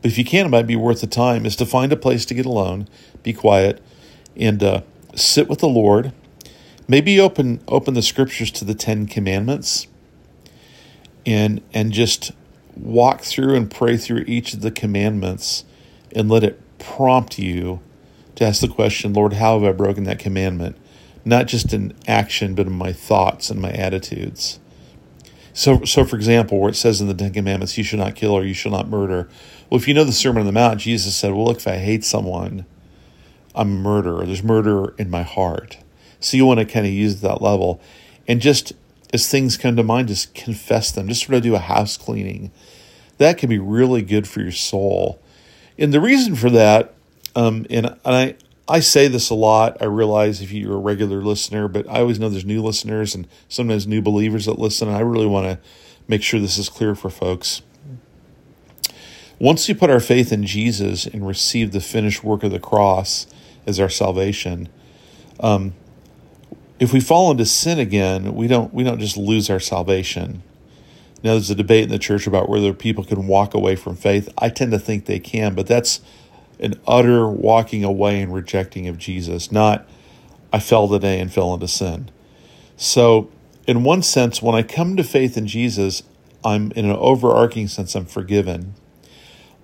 But 0.00 0.10
if 0.10 0.18
you 0.18 0.24
can, 0.24 0.46
it 0.46 0.48
might 0.50 0.66
be 0.66 0.76
worth 0.76 1.00
the 1.00 1.06
time, 1.06 1.46
is 1.46 1.56
to 1.56 1.66
find 1.66 1.92
a 1.92 1.96
place 1.96 2.24
to 2.26 2.34
get 2.34 2.44
alone, 2.44 2.88
be 3.22 3.32
quiet, 3.32 3.80
and 4.36 4.62
uh, 4.62 4.82
sit 5.14 5.48
with 5.48 5.60
the 5.60 5.68
Lord 5.68 6.12
maybe 6.88 7.18
open 7.18 7.60
open 7.68 7.94
the 7.94 8.02
scriptures 8.02 8.50
to 8.50 8.64
the 8.64 8.74
Ten 8.74 9.06
Commandments 9.06 9.86
and 11.24 11.62
and 11.72 11.92
just 11.92 12.32
walk 12.76 13.22
through 13.22 13.54
and 13.54 13.70
pray 13.70 13.96
through 13.96 14.24
each 14.26 14.54
of 14.54 14.60
the 14.60 14.70
commandments 14.70 15.64
and 16.14 16.28
let 16.28 16.44
it 16.44 16.60
prompt 16.78 17.38
you 17.38 17.80
to 18.34 18.44
ask 18.44 18.60
the 18.60 18.68
question, 18.68 19.12
Lord, 19.12 19.34
how 19.34 19.58
have 19.58 19.68
I 19.68 19.72
broken 19.72 20.04
that 20.04 20.18
commandment? 20.18 20.76
Not 21.24 21.46
just 21.46 21.72
in 21.72 21.94
action, 22.06 22.54
but 22.54 22.66
in 22.66 22.72
my 22.72 22.92
thoughts 22.92 23.50
and 23.50 23.60
my 23.60 23.70
attitudes. 23.72 24.58
So, 25.54 25.84
so 25.84 26.04
for 26.04 26.16
example, 26.16 26.58
where 26.58 26.70
it 26.70 26.76
says 26.76 27.00
in 27.00 27.08
the 27.08 27.14
Ten 27.14 27.32
Commandments, 27.32 27.76
you 27.76 27.84
should 27.84 27.98
not 27.98 28.14
kill 28.14 28.32
or 28.32 28.44
you 28.44 28.54
shall 28.54 28.72
not 28.72 28.88
murder. 28.88 29.28
Well, 29.68 29.80
if 29.80 29.86
you 29.86 29.94
know 29.94 30.04
the 30.04 30.12
Sermon 30.12 30.40
on 30.40 30.46
the 30.46 30.52
Mount, 30.52 30.80
Jesus 30.80 31.14
said, 31.14 31.32
well, 31.32 31.44
look, 31.44 31.58
if 31.58 31.68
I 31.68 31.76
hate 31.76 32.04
someone, 32.04 32.66
I'm 33.54 33.72
a 33.72 33.80
murderer. 33.80 34.24
There's 34.24 34.42
murder 34.42 34.94
in 34.98 35.10
my 35.10 35.22
heart. 35.22 35.78
So 36.20 36.36
you 36.36 36.46
want 36.46 36.60
to 36.60 36.66
kind 36.66 36.86
of 36.86 36.92
use 36.92 37.20
that 37.20 37.42
level. 37.42 37.80
And 38.26 38.40
just 38.40 38.72
as 39.12 39.28
things 39.28 39.56
come 39.56 39.76
to 39.76 39.82
mind, 39.82 40.08
just 40.08 40.34
confess 40.34 40.90
them. 40.90 41.08
Just 41.08 41.26
sort 41.26 41.36
of 41.36 41.42
do 41.42 41.54
a 41.54 41.58
house 41.58 41.96
cleaning. 41.96 42.50
That 43.18 43.36
can 43.38 43.50
be 43.50 43.58
really 43.58 44.02
good 44.02 44.26
for 44.26 44.40
your 44.40 44.52
soul. 44.52 45.20
And 45.78 45.92
the 45.92 46.00
reason 46.00 46.34
for 46.34 46.50
that, 46.50 46.94
um, 47.34 47.66
and 47.68 47.96
I, 48.04 48.36
I 48.68 48.80
say 48.80 49.08
this 49.08 49.30
a 49.30 49.34
lot. 49.34 49.78
I 49.80 49.86
realize 49.86 50.40
if 50.40 50.52
you're 50.52 50.74
a 50.74 50.78
regular 50.78 51.22
listener, 51.22 51.68
but 51.68 51.88
I 51.88 52.00
always 52.00 52.18
know 52.18 52.28
there's 52.28 52.44
new 52.44 52.62
listeners 52.62 53.14
and 53.14 53.26
sometimes 53.48 53.86
new 53.86 54.00
believers 54.00 54.46
that 54.46 54.58
listen. 54.58 54.88
I 54.88 55.00
really 55.00 55.26
want 55.26 55.46
to 55.46 55.58
make 56.06 56.22
sure 56.22 56.38
this 56.40 56.58
is 56.58 56.68
clear 56.68 56.94
for 56.94 57.10
folks. 57.10 57.62
Once 59.38 59.66
we 59.66 59.74
put 59.74 59.90
our 59.90 60.00
faith 60.00 60.32
in 60.32 60.46
Jesus 60.46 61.04
and 61.06 61.26
receive 61.26 61.72
the 61.72 61.80
finished 61.80 62.22
work 62.22 62.44
of 62.44 62.52
the 62.52 62.60
cross 62.60 63.26
as 63.66 63.80
our 63.80 63.88
salvation, 63.88 64.68
um, 65.40 65.74
if 66.78 66.92
we 66.92 67.00
fall 67.00 67.30
into 67.30 67.44
sin 67.44 67.78
again, 67.80 68.34
we 68.34 68.46
don't 68.46 68.72
we 68.72 68.84
don't 68.84 69.00
just 69.00 69.16
lose 69.16 69.50
our 69.50 69.60
salvation. 69.60 70.42
Now 71.24 71.32
there's 71.32 71.50
a 71.50 71.54
debate 71.56 71.84
in 71.84 71.90
the 71.90 71.98
church 71.98 72.26
about 72.26 72.48
whether 72.48 72.72
people 72.72 73.04
can 73.04 73.26
walk 73.26 73.54
away 73.54 73.76
from 73.76 73.96
faith. 73.96 74.28
I 74.38 74.48
tend 74.48 74.72
to 74.72 74.78
think 74.78 75.06
they 75.06 75.18
can, 75.18 75.54
but 75.54 75.66
that's 75.66 76.00
an 76.62 76.80
utter 76.86 77.28
walking 77.28 77.84
away 77.84 78.22
and 78.22 78.32
rejecting 78.32 78.88
of 78.88 78.96
Jesus, 78.96 79.52
not 79.52 79.86
I 80.52 80.60
fell 80.60 80.88
today 80.88 81.20
and 81.20 81.32
fell 81.32 81.52
into 81.52 81.68
sin. 81.68 82.10
So, 82.76 83.30
in 83.66 83.84
one 83.84 84.02
sense, 84.02 84.40
when 84.40 84.54
I 84.54 84.62
come 84.62 84.96
to 84.96 85.04
faith 85.04 85.36
in 85.36 85.46
Jesus, 85.46 86.02
I'm 86.44 86.72
in 86.72 86.84
an 86.84 86.96
overarching 86.96 87.68
sense, 87.68 87.94
I'm 87.94 88.06
forgiven. 88.06 88.74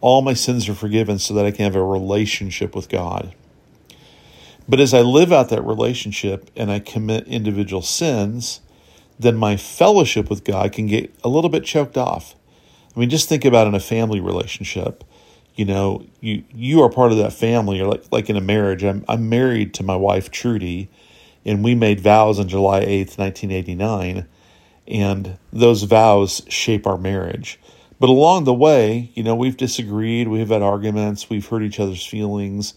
All 0.00 0.22
my 0.22 0.34
sins 0.34 0.68
are 0.68 0.74
forgiven 0.74 1.18
so 1.18 1.34
that 1.34 1.44
I 1.44 1.50
can 1.50 1.64
have 1.64 1.76
a 1.76 1.82
relationship 1.82 2.74
with 2.74 2.88
God. 2.88 3.34
But 4.68 4.80
as 4.80 4.92
I 4.92 5.00
live 5.00 5.32
out 5.32 5.48
that 5.48 5.62
relationship 5.62 6.50
and 6.54 6.70
I 6.70 6.78
commit 6.78 7.26
individual 7.26 7.82
sins, 7.82 8.60
then 9.18 9.36
my 9.36 9.56
fellowship 9.56 10.28
with 10.28 10.44
God 10.44 10.72
can 10.72 10.86
get 10.86 11.12
a 11.24 11.28
little 11.28 11.50
bit 11.50 11.64
choked 11.64 11.96
off. 11.96 12.36
I 12.94 13.00
mean, 13.00 13.10
just 13.10 13.28
think 13.28 13.44
about 13.44 13.66
in 13.66 13.74
a 13.74 13.80
family 13.80 14.20
relationship. 14.20 15.04
You 15.58 15.64
know, 15.64 16.06
you 16.20 16.44
you 16.54 16.82
are 16.82 16.88
part 16.88 17.10
of 17.10 17.18
that 17.18 17.32
family, 17.32 17.80
or 17.80 17.88
like 17.88 18.04
like 18.12 18.30
in 18.30 18.36
a 18.36 18.40
marriage. 18.40 18.84
I'm 18.84 19.04
I'm 19.08 19.28
married 19.28 19.74
to 19.74 19.82
my 19.82 19.96
wife 19.96 20.30
Trudy, 20.30 20.88
and 21.44 21.64
we 21.64 21.74
made 21.74 21.98
vows 21.98 22.38
on 22.38 22.46
July 22.46 22.78
eighth, 22.78 23.18
nineteen 23.18 23.50
eighty 23.50 23.74
nine, 23.74 24.28
and 24.86 25.36
those 25.52 25.82
vows 25.82 26.42
shape 26.48 26.86
our 26.86 26.96
marriage. 26.96 27.58
But 27.98 28.08
along 28.08 28.44
the 28.44 28.54
way, 28.54 29.10
you 29.14 29.24
know, 29.24 29.34
we've 29.34 29.56
disagreed, 29.56 30.28
we've 30.28 30.48
had 30.48 30.62
arguments, 30.62 31.28
we've 31.28 31.48
hurt 31.48 31.64
each 31.64 31.80
other's 31.80 32.06
feelings, 32.06 32.74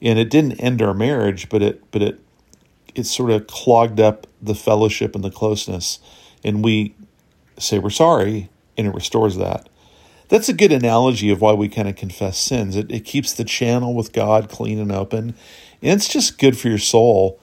and 0.00 0.16
it 0.16 0.30
didn't 0.30 0.60
end 0.60 0.80
our 0.80 0.94
marriage, 0.94 1.48
but 1.48 1.60
it 1.60 1.82
but 1.90 2.02
it 2.02 2.20
it 2.94 3.06
sort 3.06 3.32
of 3.32 3.48
clogged 3.48 3.98
up 3.98 4.28
the 4.40 4.54
fellowship 4.54 5.16
and 5.16 5.24
the 5.24 5.30
closeness. 5.32 5.98
And 6.44 6.62
we 6.62 6.94
say 7.58 7.80
we're 7.80 7.90
sorry, 7.90 8.48
and 8.78 8.86
it 8.86 8.94
restores 8.94 9.38
that. 9.38 9.68
That's 10.32 10.48
a 10.48 10.54
good 10.54 10.72
analogy 10.72 11.30
of 11.30 11.42
why 11.42 11.52
we 11.52 11.68
kind 11.68 11.90
of 11.90 11.96
confess 11.96 12.38
sins. 12.38 12.74
It, 12.74 12.90
it 12.90 13.00
keeps 13.00 13.34
the 13.34 13.44
channel 13.44 13.92
with 13.92 14.14
God 14.14 14.48
clean 14.48 14.78
and 14.78 14.90
open. 14.90 15.34
And 15.82 15.92
it's 15.92 16.08
just 16.08 16.38
good 16.38 16.56
for 16.56 16.68
your 16.68 16.78
soul 16.78 17.38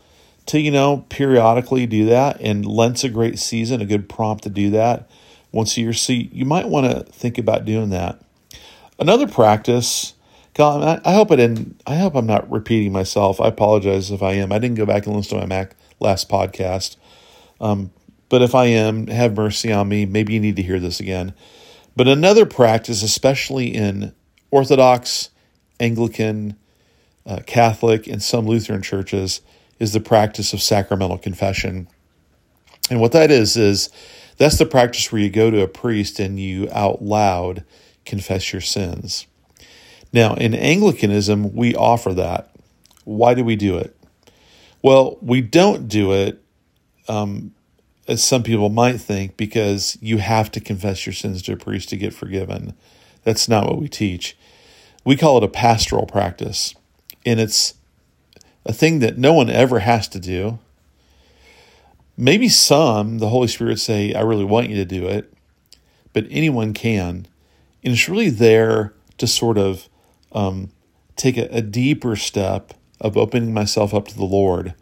to, 0.47 0.59
you 0.59 0.71
know, 0.71 1.05
periodically 1.09 1.85
do 1.85 2.07
that. 2.07 2.41
And 2.41 2.65
Lent's 2.65 3.03
a 3.03 3.09
great 3.09 3.37
season, 3.37 3.79
a 3.79 3.85
good 3.85 4.09
prompt 4.09 4.43
to 4.45 4.49
do 4.49 4.71
that 4.71 5.07
once 5.51 5.77
a 5.77 5.81
year. 5.81 5.93
So 5.93 6.13
you 6.13 6.45
might 6.45 6.67
want 6.67 6.89
to 6.89 7.03
think 7.11 7.37
about 7.37 7.63
doing 7.63 7.91
that. 7.91 8.19
Another 8.97 9.27
practice 9.27 10.15
God, 10.55 10.99
I, 11.05 11.13
hope 11.13 11.31
I 11.31 11.35
didn't. 11.35 11.79
I 11.85 11.97
hope 11.97 12.15
I'm 12.15 12.25
not 12.25 12.49
repeating 12.49 12.91
myself. 12.91 13.39
I 13.39 13.49
apologize 13.49 14.09
if 14.09 14.23
I 14.23 14.31
am. 14.31 14.51
I 14.51 14.57
didn't 14.57 14.77
go 14.77 14.87
back 14.87 15.05
and 15.05 15.15
listen 15.15 15.37
to 15.37 15.45
my 15.45 15.45
Mac 15.45 15.75
last 15.99 16.27
podcast. 16.27 16.97
Um, 17.61 17.91
but 18.29 18.41
if 18.41 18.55
I 18.55 18.65
am, 18.65 19.05
have 19.07 19.37
mercy 19.37 19.71
on 19.71 19.87
me. 19.87 20.07
Maybe 20.07 20.33
you 20.33 20.39
need 20.39 20.55
to 20.55 20.63
hear 20.63 20.79
this 20.79 20.99
again. 20.99 21.35
But 21.99 22.07
another 22.07 22.45
practice, 22.45 23.03
especially 23.03 23.75
in 23.75 24.13
Orthodox, 24.51 25.31
Anglican, 25.81 26.55
uh, 27.25 27.41
Catholic, 27.45 28.07
and 28.07 28.23
some 28.23 28.47
Lutheran 28.47 28.81
churches, 28.81 29.41
is 29.79 29.91
the 29.91 29.99
practice 29.99 30.53
of 30.53 30.61
sacramental 30.61 31.17
confession. 31.17 31.89
And 32.89 33.01
what 33.01 33.11
that 33.11 33.31
is, 33.31 33.57
is 33.57 33.89
that's 34.37 34.57
the 34.57 34.65
practice 34.65 35.11
where 35.11 35.21
you 35.21 35.29
go 35.29 35.51
to 35.51 35.61
a 35.61 35.67
priest 35.67 36.21
and 36.21 36.39
you 36.39 36.69
out 36.71 37.01
loud 37.01 37.65
confess 38.05 38.53
your 38.53 38.61
sins. 38.61 39.27
Now, 40.13 40.35
in 40.35 40.53
Anglicanism, 40.53 41.53
we 41.53 41.75
offer 41.75 42.13
that. 42.13 42.49
Why 43.03 43.33
do 43.33 43.43
we 43.43 43.57
do 43.57 43.77
it? 43.77 43.93
Well, 44.81 45.17
we 45.21 45.41
don't 45.41 45.89
do 45.89 46.13
it, 46.13 46.41
um, 47.09 47.53
as 48.09 48.23
some 48.23 48.41
people 48.41 48.69
might 48.69 48.99
think, 48.99 49.37
because 49.37 49.97
you 50.01 50.17
have 50.17 50.51
to 50.51 50.59
confess 50.59 51.05
your 51.05 51.13
sins 51.13 51.41
to 51.43 51.53
a 51.53 51.57
priest 51.57 51.89
to 51.89 51.97
get 51.97 52.13
forgiven. 52.13 52.73
That's 53.23 53.47
not 53.47 53.65
what 53.67 53.79
we 53.79 53.87
teach. 53.87 54.35
We 55.05 55.15
call 55.15 55.37
it 55.37 55.43
a 55.43 55.47
pastoral 55.47 56.07
practice, 56.07 56.73
and 57.25 57.39
it's 57.39 57.75
a 58.65 58.73
thing 58.73 58.99
that 58.99 59.17
no 59.17 59.33
one 59.33 59.49
ever 59.49 59.79
has 59.79 60.07
to 60.09 60.19
do. 60.19 60.59
Maybe 62.17 62.49
some, 62.49 63.19
the 63.19 63.29
Holy 63.29 63.47
Spirit 63.47 63.79
say, 63.79 64.13
I 64.13 64.21
really 64.21 64.43
want 64.43 64.69
you 64.69 64.75
to 64.75 64.85
do 64.85 65.07
it, 65.07 65.31
but 66.11 66.25
anyone 66.29 66.73
can. 66.73 67.27
And 67.83 67.93
it's 67.93 68.09
really 68.09 68.29
there 68.29 68.93
to 69.19 69.27
sort 69.27 69.57
of 69.57 69.87
um, 70.31 70.71
take 71.15 71.37
a, 71.37 71.45
a, 71.55 71.61
deeper 71.61 72.15
step 72.15 72.73
of 72.99 73.15
opening 73.15 73.53
myself 73.53 73.93
up 73.93 74.07
to 74.07 74.17
the 74.17 74.25
Lord 74.25 74.73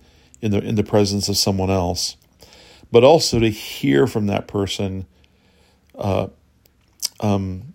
in 0.42 0.52
the 0.52 0.60
in 0.60 0.76
the 0.76 0.84
presence 0.84 1.30
of 1.30 1.38
someone 1.38 1.70
else, 1.70 2.18
but 2.92 3.04
also 3.04 3.40
to 3.40 3.50
hear 3.50 4.08
from 4.08 4.28
that 4.28 4.48
person 4.48 5.06
uh, 5.96 6.28
um, 7.20 7.74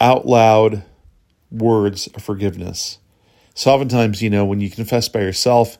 out 0.00 0.26
loud 0.26 0.84
words 1.50 2.06
of 2.08 2.22
forgiveness. 2.22 2.98
So 3.54 3.72
oftentimes, 3.72 4.22
you 4.22 4.30
know, 4.30 4.44
when 4.44 4.60
you 4.60 4.70
confess 4.70 5.08
by 5.08 5.20
yourself, 5.20 5.78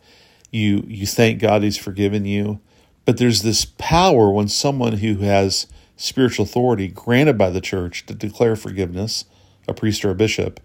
you 0.50 0.84
you 0.86 1.06
thank 1.06 1.40
God 1.40 1.62
He's 1.62 1.76
forgiven 1.76 2.24
you, 2.24 2.60
but 3.04 3.18
there's 3.18 3.42
this 3.42 3.64
power 3.64 4.30
when 4.30 4.48
someone 4.48 4.94
who 4.94 5.16
has 5.16 5.66
spiritual 5.96 6.44
authority 6.44 6.88
granted 6.88 7.36
by 7.36 7.50
the 7.50 7.60
church 7.60 8.06
to 8.06 8.14
declare 8.14 8.56
forgiveness, 8.56 9.24
a 9.66 9.74
priest 9.74 10.04
or 10.04 10.10
a 10.10 10.14
bishop, 10.14 10.60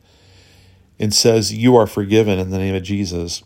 and 1.00 1.14
says, 1.14 1.54
You 1.54 1.76
are 1.76 1.88
forgiven 1.88 2.40
in 2.40 2.52
the 2.52 2.58
name 2.58 2.76
of 2.76 2.84
Jesus, 2.84 3.44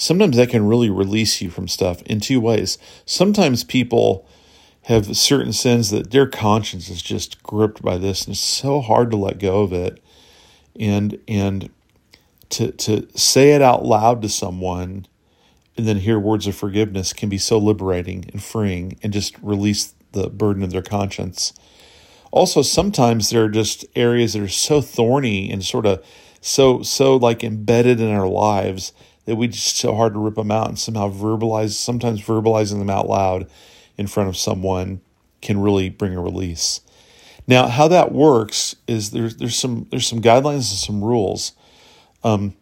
sometimes 0.00 0.36
that 0.36 0.50
can 0.50 0.66
really 0.66 0.90
release 0.90 1.40
you 1.40 1.50
from 1.50 1.68
stuff 1.68 2.02
in 2.02 2.20
two 2.20 2.40
ways. 2.40 2.78
Sometimes 3.04 3.64
people 3.64 4.26
have 4.84 5.16
certain 5.16 5.52
sins 5.52 5.90
that 5.90 6.10
their 6.10 6.26
conscience 6.26 6.88
is 6.88 7.02
just 7.02 7.42
gripped 7.42 7.82
by 7.82 7.98
this, 7.98 8.24
and 8.24 8.32
it's 8.32 8.40
so 8.40 8.80
hard 8.80 9.10
to 9.10 9.16
let 9.16 9.38
go 9.38 9.62
of 9.62 9.72
it. 9.72 10.02
And, 10.78 11.20
and, 11.28 11.70
to, 12.50 12.72
to 12.72 13.06
say 13.16 13.52
it 13.52 13.62
out 13.62 13.84
loud 13.84 14.22
to 14.22 14.28
someone 14.28 15.06
and 15.76 15.86
then 15.86 15.98
hear 15.98 16.18
words 16.18 16.46
of 16.46 16.56
forgiveness 16.56 17.12
can 17.12 17.28
be 17.28 17.38
so 17.38 17.58
liberating 17.58 18.24
and 18.32 18.42
freeing 18.42 18.98
and 19.02 19.12
just 19.12 19.38
release 19.40 19.94
the 20.12 20.28
burden 20.28 20.62
of 20.62 20.72
their 20.72 20.82
conscience. 20.82 21.52
Also, 22.32 22.62
sometimes 22.62 23.30
there 23.30 23.44
are 23.44 23.48
just 23.48 23.84
areas 23.96 24.34
that 24.34 24.42
are 24.42 24.48
so 24.48 24.80
thorny 24.80 25.50
and 25.50 25.64
sort 25.64 25.86
of 25.86 26.04
so 26.40 26.82
so 26.82 27.16
like 27.16 27.44
embedded 27.44 28.00
in 28.00 28.08
our 28.08 28.26
lives 28.26 28.92
that 29.30 29.36
we 29.36 29.46
just 29.46 29.76
so 29.76 29.94
hard 29.94 30.12
to 30.12 30.18
rip 30.18 30.34
them 30.34 30.50
out 30.50 30.66
and 30.66 30.76
somehow 30.76 31.08
verbalize 31.08 31.70
sometimes 31.70 32.20
verbalizing 32.20 32.80
them 32.80 32.90
out 32.90 33.08
loud 33.08 33.48
in 33.96 34.08
front 34.08 34.28
of 34.28 34.36
someone 34.36 35.00
can 35.40 35.60
really 35.60 35.88
bring 35.88 36.16
a 36.16 36.20
release. 36.20 36.80
Now, 37.46 37.68
how 37.68 37.86
that 37.86 38.10
works 38.10 38.74
is 38.88 39.12
there's 39.12 39.36
there's 39.36 39.56
some 39.56 39.86
there's 39.90 40.08
some 40.08 40.20
guidelines 40.20 40.54
and 40.54 40.64
some 40.64 41.04
rules. 41.04 41.52
Um, 42.24 42.56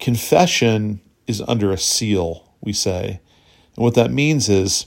confession 0.00 1.00
is 1.28 1.40
under 1.46 1.70
a 1.70 1.78
seal, 1.78 2.52
we 2.60 2.72
say, 2.72 3.20
and 3.76 3.84
what 3.84 3.94
that 3.94 4.10
means 4.10 4.48
is 4.48 4.86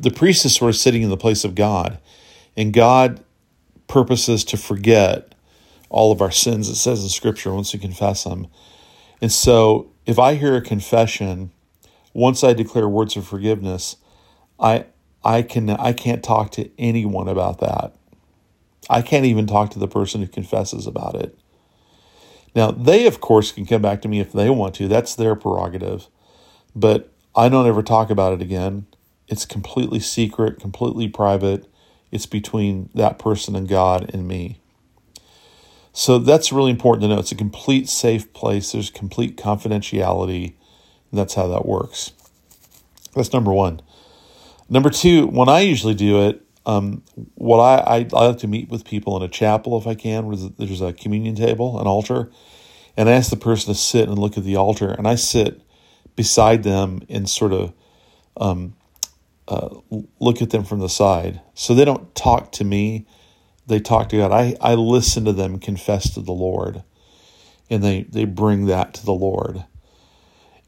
the 0.00 0.10
priest 0.10 0.44
is 0.44 0.56
sort 0.56 0.70
of 0.70 0.76
sitting 0.76 1.02
in 1.02 1.10
the 1.10 1.16
place 1.16 1.44
of 1.44 1.54
God, 1.54 2.00
and 2.56 2.72
God 2.72 3.22
purposes 3.86 4.42
to 4.46 4.56
forget 4.56 5.32
all 5.90 6.10
of 6.10 6.20
our 6.20 6.32
sins, 6.32 6.68
it 6.68 6.74
says 6.74 7.04
in 7.04 7.08
Scripture, 7.08 7.54
once 7.54 7.72
we 7.72 7.78
confess 7.78 8.24
them. 8.24 8.48
And 9.20 9.30
so 9.30 9.90
if 10.06 10.18
I 10.18 10.34
hear 10.34 10.56
a 10.56 10.62
confession, 10.62 11.52
once 12.12 12.42
I 12.42 12.52
declare 12.52 12.88
words 12.88 13.16
of 13.16 13.26
forgiveness, 13.26 13.96
I 14.58 14.86
I 15.24 15.42
can 15.42 15.70
I 15.70 15.92
can't 15.92 16.22
talk 16.22 16.50
to 16.52 16.70
anyone 16.78 17.28
about 17.28 17.60
that. 17.60 17.94
I 18.88 19.02
can't 19.02 19.26
even 19.26 19.46
talk 19.46 19.70
to 19.70 19.78
the 19.78 19.88
person 19.88 20.20
who 20.20 20.26
confesses 20.26 20.86
about 20.86 21.14
it. 21.14 21.38
Now, 22.54 22.70
they 22.70 23.06
of 23.06 23.20
course 23.20 23.52
can 23.52 23.66
come 23.66 23.82
back 23.82 24.02
to 24.02 24.08
me 24.08 24.20
if 24.20 24.32
they 24.32 24.50
want 24.50 24.74
to. 24.76 24.88
That's 24.88 25.14
their 25.14 25.36
prerogative. 25.36 26.08
But 26.74 27.12
I 27.34 27.48
don't 27.48 27.66
ever 27.66 27.82
talk 27.82 28.10
about 28.10 28.32
it 28.32 28.42
again. 28.42 28.86
It's 29.28 29.44
completely 29.44 30.00
secret, 30.00 30.58
completely 30.58 31.08
private. 31.08 31.66
It's 32.10 32.26
between 32.26 32.90
that 32.94 33.18
person 33.18 33.54
and 33.54 33.68
God 33.68 34.10
and 34.12 34.26
me. 34.26 34.59
So 36.00 36.18
that's 36.18 36.50
really 36.50 36.70
important 36.70 37.02
to 37.02 37.08
know. 37.08 37.18
It's 37.18 37.30
a 37.30 37.34
complete 37.34 37.86
safe 37.86 38.32
place. 38.32 38.72
There's 38.72 38.88
complete 38.88 39.36
confidentiality. 39.36 40.54
that's 41.12 41.34
how 41.34 41.46
that 41.48 41.66
works. 41.66 42.12
That's 43.14 43.34
number 43.34 43.52
one. 43.52 43.82
Number 44.70 44.88
two, 44.88 45.26
when 45.26 45.50
I 45.50 45.60
usually 45.60 45.92
do 45.92 46.26
it, 46.26 46.42
um, 46.64 47.02
what 47.34 47.58
I, 47.58 47.98
I, 47.98 48.06
I 48.14 48.28
like 48.28 48.38
to 48.38 48.48
meet 48.48 48.70
with 48.70 48.86
people 48.86 49.14
in 49.18 49.22
a 49.22 49.28
chapel 49.28 49.76
if 49.76 49.86
I 49.86 49.94
can, 49.94 50.24
where 50.24 50.36
there's 50.36 50.80
a 50.80 50.94
communion 50.94 51.34
table, 51.34 51.78
an 51.78 51.86
altar, 51.86 52.30
and 52.96 53.06
I 53.06 53.12
ask 53.12 53.28
the 53.28 53.36
person 53.36 53.70
to 53.70 53.78
sit 53.78 54.08
and 54.08 54.18
look 54.18 54.38
at 54.38 54.44
the 54.44 54.56
altar, 54.56 54.90
and 54.90 55.06
I 55.06 55.16
sit 55.16 55.60
beside 56.16 56.62
them 56.62 57.02
and 57.10 57.28
sort 57.28 57.52
of 57.52 57.74
um, 58.38 58.74
uh, 59.48 59.68
look 60.18 60.40
at 60.40 60.48
them 60.48 60.64
from 60.64 60.78
the 60.78 60.88
side. 60.88 61.42
So 61.52 61.74
they 61.74 61.84
don't 61.84 62.14
talk 62.14 62.52
to 62.52 62.64
me, 62.64 63.06
they 63.70 63.80
talk 63.80 64.10
to 64.10 64.18
God. 64.18 64.32
I, 64.32 64.56
I 64.60 64.74
listen 64.74 65.24
to 65.24 65.32
them 65.32 65.58
confess 65.58 66.12
to 66.14 66.20
the 66.20 66.32
Lord, 66.32 66.82
and 67.70 67.82
they, 67.82 68.02
they 68.02 68.26
bring 68.26 68.66
that 68.66 68.92
to 68.94 69.04
the 69.04 69.14
Lord. 69.14 69.64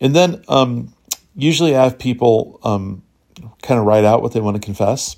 And 0.00 0.16
then 0.16 0.42
um, 0.49 0.94
usually 1.35 1.76
I 1.76 1.85
have 1.85 1.99
people 1.99 2.59
um, 2.62 3.02
kind 3.62 3.78
of 3.78 3.85
write 3.85 4.04
out 4.04 4.23
what 4.23 4.32
they 4.32 4.40
want 4.40 4.56
to 4.56 4.64
confess. 4.64 5.16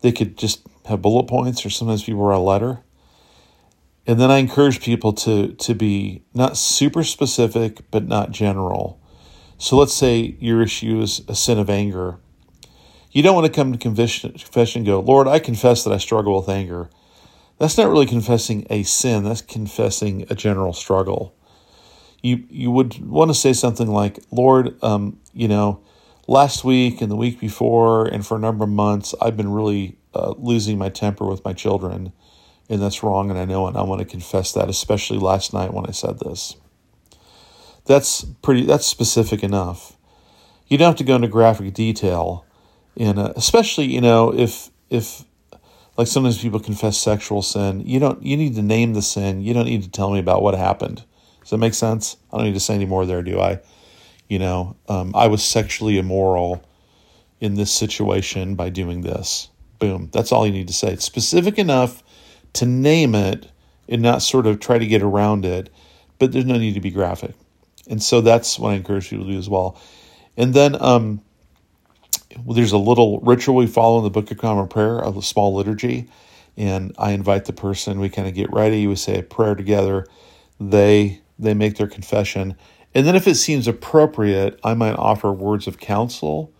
They 0.00 0.12
could 0.12 0.38
just 0.38 0.66
have 0.86 1.02
bullet 1.02 1.24
points, 1.24 1.66
or 1.66 1.70
sometimes 1.70 2.04
people 2.04 2.22
write 2.22 2.36
a 2.36 2.40
letter. 2.40 2.80
And 4.06 4.18
then 4.18 4.30
I 4.30 4.38
encourage 4.38 4.80
people 4.80 5.12
to 5.12 5.52
to 5.52 5.74
be 5.74 6.22
not 6.32 6.56
super 6.56 7.04
specific, 7.04 7.90
but 7.90 8.08
not 8.08 8.30
general. 8.30 8.98
So 9.58 9.76
let's 9.76 9.92
say 9.92 10.36
your 10.40 10.62
issue 10.62 11.02
is 11.02 11.20
a 11.28 11.34
sin 11.34 11.58
of 11.58 11.68
anger. 11.68 12.18
You 13.10 13.22
don't 13.22 13.34
want 13.34 13.46
to 13.46 13.52
come 13.52 13.72
to 13.72 13.78
confession, 13.78 14.32
confession 14.32 14.80
and 14.80 14.86
go, 14.86 15.00
Lord, 15.00 15.26
I 15.26 15.40
confess 15.40 15.84
that 15.84 15.92
I 15.92 15.98
struggle 15.98 16.38
with 16.38 16.48
anger. 16.48 16.88
That's 17.58 17.76
not 17.76 17.88
really 17.88 18.06
confessing 18.06 18.66
a 18.70 18.84
sin, 18.84 19.24
that's 19.24 19.42
confessing 19.42 20.26
a 20.30 20.34
general 20.34 20.72
struggle. 20.72 21.34
You, 22.22 22.44
you 22.48 22.70
would 22.70 23.04
want 23.04 23.30
to 23.30 23.34
say 23.34 23.52
something 23.52 23.88
like, 23.88 24.20
Lord, 24.30 24.82
um, 24.82 25.18
you 25.32 25.48
know, 25.48 25.82
last 26.26 26.62
week 26.64 27.00
and 27.00 27.10
the 27.10 27.16
week 27.16 27.40
before, 27.40 28.06
and 28.06 28.24
for 28.24 28.36
a 28.36 28.40
number 28.40 28.64
of 28.64 28.70
months, 28.70 29.14
I've 29.20 29.36
been 29.36 29.50
really 29.50 29.98
uh, 30.14 30.34
losing 30.36 30.78
my 30.78 30.88
temper 30.88 31.26
with 31.26 31.44
my 31.44 31.52
children, 31.52 32.12
and 32.68 32.80
that's 32.80 33.02
wrong, 33.02 33.30
and 33.30 33.38
I 33.38 33.44
know 33.44 33.66
it. 33.66 33.70
And 33.70 33.78
I 33.78 33.82
want 33.82 34.00
to 34.00 34.04
confess 34.04 34.52
that, 34.52 34.68
especially 34.68 35.18
last 35.18 35.52
night 35.52 35.72
when 35.72 35.86
I 35.86 35.92
said 35.92 36.20
this. 36.20 36.56
That's 37.86 38.24
pretty. 38.42 38.64
That's 38.64 38.86
specific 38.86 39.42
enough. 39.42 39.96
You 40.66 40.76
don't 40.76 40.88
have 40.88 40.96
to 40.96 41.04
go 41.04 41.16
into 41.16 41.28
graphic 41.28 41.72
detail, 41.72 42.44
and 42.96 43.18
uh, 43.18 43.32
especially 43.34 43.86
you 43.86 44.02
know 44.02 44.32
if 44.34 44.70
if 44.90 45.24
like 45.98 46.06
sometimes 46.06 46.40
people 46.40 46.60
confess 46.60 46.96
sexual 46.96 47.42
sin. 47.42 47.80
You 47.84 47.98
don't. 47.98 48.22
You 48.22 48.36
need 48.36 48.54
to 48.54 48.62
name 48.62 48.94
the 48.94 49.02
sin. 49.02 49.42
You 49.42 49.52
don't 49.52 49.66
need 49.66 49.82
to 49.82 49.90
tell 49.90 50.12
me 50.12 50.20
about 50.20 50.42
what 50.42 50.54
happened. 50.54 51.04
Does 51.40 51.50
that 51.50 51.58
make 51.58 51.74
sense? 51.74 52.16
I 52.32 52.36
don't 52.36 52.46
need 52.46 52.54
to 52.54 52.60
say 52.60 52.74
any 52.74 52.86
more 52.86 53.04
there, 53.04 53.22
do 53.22 53.40
I? 53.40 53.58
You 54.28 54.38
know, 54.38 54.76
um, 54.88 55.12
I 55.14 55.26
was 55.26 55.42
sexually 55.42 55.98
immoral 55.98 56.64
in 57.40 57.54
this 57.54 57.72
situation 57.72 58.54
by 58.54 58.68
doing 58.68 59.00
this. 59.00 59.48
Boom. 59.80 60.08
That's 60.12 60.30
all 60.30 60.46
you 60.46 60.52
need 60.52 60.68
to 60.68 60.74
say. 60.74 60.92
It's 60.92 61.04
specific 61.04 61.58
enough 61.58 62.02
to 62.54 62.66
name 62.66 63.14
it 63.14 63.50
and 63.88 64.00
not 64.00 64.22
sort 64.22 64.46
of 64.46 64.60
try 64.60 64.78
to 64.78 64.86
get 64.86 65.02
around 65.02 65.44
it, 65.44 65.70
but 66.18 66.30
there's 66.32 66.44
no 66.44 66.58
need 66.58 66.74
to 66.74 66.80
be 66.80 66.90
graphic. 66.90 67.34
And 67.88 68.02
so 68.02 68.20
that's 68.20 68.58
what 68.58 68.70
I 68.70 68.74
encourage 68.74 69.08
people 69.10 69.24
to 69.24 69.32
do 69.32 69.38
as 69.38 69.48
well. 69.48 69.80
And 70.36 70.52
then 70.52 70.80
um, 70.80 71.22
there's 72.46 72.72
a 72.72 72.78
little 72.78 73.20
ritual 73.20 73.56
we 73.56 73.66
follow 73.66 73.98
in 73.98 74.04
the 74.04 74.10
Book 74.10 74.30
of 74.30 74.38
Common 74.38 74.68
Prayer, 74.68 74.98
of 74.98 75.16
a 75.16 75.22
small 75.22 75.54
liturgy. 75.54 76.08
And 76.56 76.94
I 76.98 77.12
invite 77.12 77.44
the 77.44 77.52
person, 77.52 78.00
we 78.00 78.08
kind 78.08 78.28
of 78.28 78.34
get 78.34 78.52
ready, 78.52 78.86
we 78.86 78.96
say 78.96 79.18
a 79.18 79.22
prayer 79.22 79.54
together. 79.54 80.06
They 80.60 81.20
they 81.38 81.54
make 81.54 81.76
their 81.76 81.86
confession. 81.86 82.56
And 82.94 83.06
then 83.06 83.14
if 83.14 83.28
it 83.28 83.36
seems 83.36 83.68
appropriate, 83.68 84.58
I 84.64 84.74
might 84.74 84.94
offer 84.94 85.32
words 85.32 85.68
of 85.68 85.78
counsel. 85.78 86.52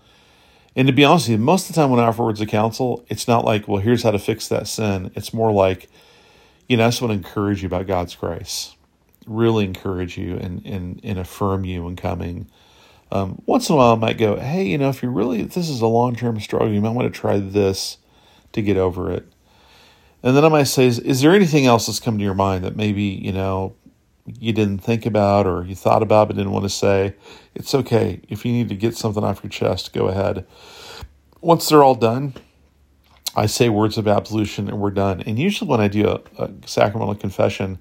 And 0.77 0.87
to 0.87 0.93
be 0.93 1.05
honest 1.05 1.27
with 1.27 1.41
you, 1.41 1.45
most 1.45 1.69
of 1.69 1.75
the 1.75 1.81
time 1.81 1.91
when 1.91 1.99
I 1.99 2.07
offer 2.07 2.23
words 2.23 2.41
of 2.41 2.47
counsel, 2.47 3.05
it's 3.09 3.27
not 3.27 3.45
like, 3.45 3.67
well, 3.67 3.83
here's 3.83 4.05
how 4.05 4.13
to 4.13 4.19
fix 4.21 4.47
that 4.49 4.69
sin. 4.69 5.11
It's 5.17 5.35
more 5.35 5.51
like, 5.51 5.89
you 6.69 6.77
know, 6.77 6.85
I 6.85 6.89
just 6.89 7.03
want 7.03 7.11
to 7.11 7.17
encourage 7.17 7.63
you 7.63 7.67
about 7.67 7.89
God's 7.89 8.15
grace 8.15 8.77
really 9.29 9.65
encourage 9.65 10.17
you 10.17 10.37
and, 10.37 10.65
and, 10.65 11.01
and 11.05 11.19
affirm 11.19 11.65
you 11.65 11.87
in 11.87 11.97
coming. 11.97 12.49
Um, 13.11 13.41
once 13.47 13.69
in 13.69 13.75
a 13.75 13.79
while, 13.79 13.93
I 13.93 13.97
might 13.97 14.19
go, 14.19 14.37
hey, 14.37 14.65
you 14.65 14.77
know, 14.77 14.91
if 14.91 15.03
you're 15.03 15.12
really, 15.12 15.41
if 15.41 15.55
this 15.55 15.69
is 15.69 15.81
a 15.81 15.87
long 15.87 16.15
term 16.15 16.38
struggle, 16.41 16.73
you 16.73 16.81
might 16.81 16.91
want 16.91 17.12
to 17.12 17.21
try 17.21 17.38
this 17.38 17.99
to 18.53 18.62
get 18.62 18.77
over 18.77 19.11
it. 19.11 19.27
And 20.23 20.37
then 20.37 20.44
I 20.44 20.49
might 20.49 20.64
say, 20.64 20.87
is, 20.87 20.99
is 20.99 21.21
there 21.21 21.35
anything 21.35 21.66
else 21.66 21.87
that's 21.87 22.01
come 22.01 22.18
to 22.18 22.25
your 22.25 22.35
mind 22.35 22.64
that 22.64 22.77
maybe, 22.77 23.03
you 23.03 23.33
know, 23.33 23.77
you 24.27 24.53
didn't 24.53 24.79
think 24.79 25.07
about 25.07 25.47
or 25.47 25.64
you 25.64 25.75
thought 25.75 26.03
about 26.03 26.29
but 26.29 26.37
didn't 26.37 26.53
want 26.53 26.64
to 26.64 26.71
say? 26.71 27.14
It's 27.55 27.75
okay. 27.75 28.21
If 28.29 28.44
you 28.44 28.53
need 28.53 28.68
to 28.68 28.77
get 28.77 28.97
something 28.97 29.23
off 29.25 29.42
your 29.42 29.51
chest, 29.51 29.92
go 29.92 30.09
ahead. 30.09 30.47
Once 31.40 31.68
they're 31.68 31.85
all 31.85 31.94
done, 31.94 32.35
I 33.37 33.47
say 33.47 33.68
words 33.68 33.97
of 33.97 34.09
absolution 34.09 34.68
and 34.68 34.81
we're 34.81 34.90
done. 34.90 35.23
And 35.23 35.38
usually 35.38 35.71
when 35.71 35.81
I 35.81 35.88
do 35.88 36.09
a, 36.09 36.21
a 36.42 36.51
sacramental 36.66 37.14
confession, 37.14 37.79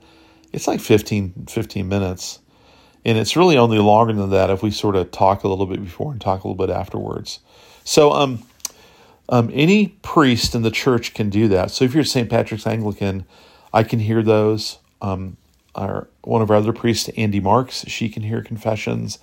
it's 0.53 0.67
like 0.67 0.79
15, 0.79 1.47
15 1.49 1.87
minutes. 1.87 2.39
And 3.07 3.17
it's 3.17 3.37
really 3.37 3.57
only 3.57 3.79
longer 3.79 4.11
than 4.11 4.31
that 4.31 4.49
if 4.49 4.61
we 4.61 4.69
sort 4.69 4.97
of 4.97 5.11
talk 5.11 5.45
a 5.45 5.47
little 5.47 5.65
bit 5.65 5.81
before 5.81 6.11
and 6.11 6.19
talk 6.19 6.43
a 6.43 6.47
little 6.47 6.67
bit 6.67 6.69
afterwards. 6.69 7.39
So, 7.85 8.11
um, 8.11 8.43
um, 9.29 9.49
any 9.53 9.87
priest 9.87 10.53
in 10.53 10.61
the 10.61 10.71
church 10.71 11.13
can 11.13 11.29
do 11.29 11.47
that. 11.47 11.71
So, 11.71 11.85
if 11.85 11.95
you're 11.95 12.03
St. 12.03 12.29
Patrick's 12.29 12.67
Anglican, 12.67 13.25
I 13.73 13.83
can 13.83 13.99
hear 13.99 14.21
those. 14.21 14.79
Um, 15.01 15.37
our 15.73 16.09
one 16.23 16.41
of 16.41 16.51
our 16.51 16.57
other 16.57 16.73
priests, 16.73 17.09
Andy 17.15 17.39
Marks, 17.39 17.85
she 17.87 18.09
can 18.09 18.23
hear 18.23 18.41
confessions, 18.41 19.19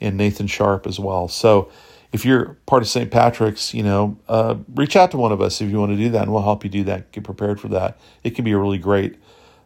and 0.00 0.16
Nathan 0.16 0.46
Sharp 0.46 0.86
as 0.86 0.98
well. 0.98 1.28
So, 1.28 1.70
if 2.12 2.24
you're 2.24 2.56
part 2.64 2.82
of 2.82 2.88
St. 2.88 3.10
Patrick's, 3.10 3.74
you 3.74 3.82
know, 3.82 4.16
uh, 4.28 4.54
reach 4.74 4.96
out 4.96 5.10
to 5.10 5.18
one 5.18 5.32
of 5.32 5.42
us 5.42 5.60
if 5.60 5.70
you 5.70 5.78
want 5.78 5.92
to 5.92 5.98
do 5.98 6.08
that, 6.08 6.22
and 6.22 6.32
we'll 6.32 6.42
help 6.42 6.64
you 6.64 6.70
do 6.70 6.84
that. 6.84 7.12
Get 7.12 7.24
prepared 7.24 7.60
for 7.60 7.68
that. 7.68 7.98
It 8.24 8.30
can 8.30 8.46
be 8.46 8.52
a 8.52 8.58
really 8.58 8.78
great 8.78 9.16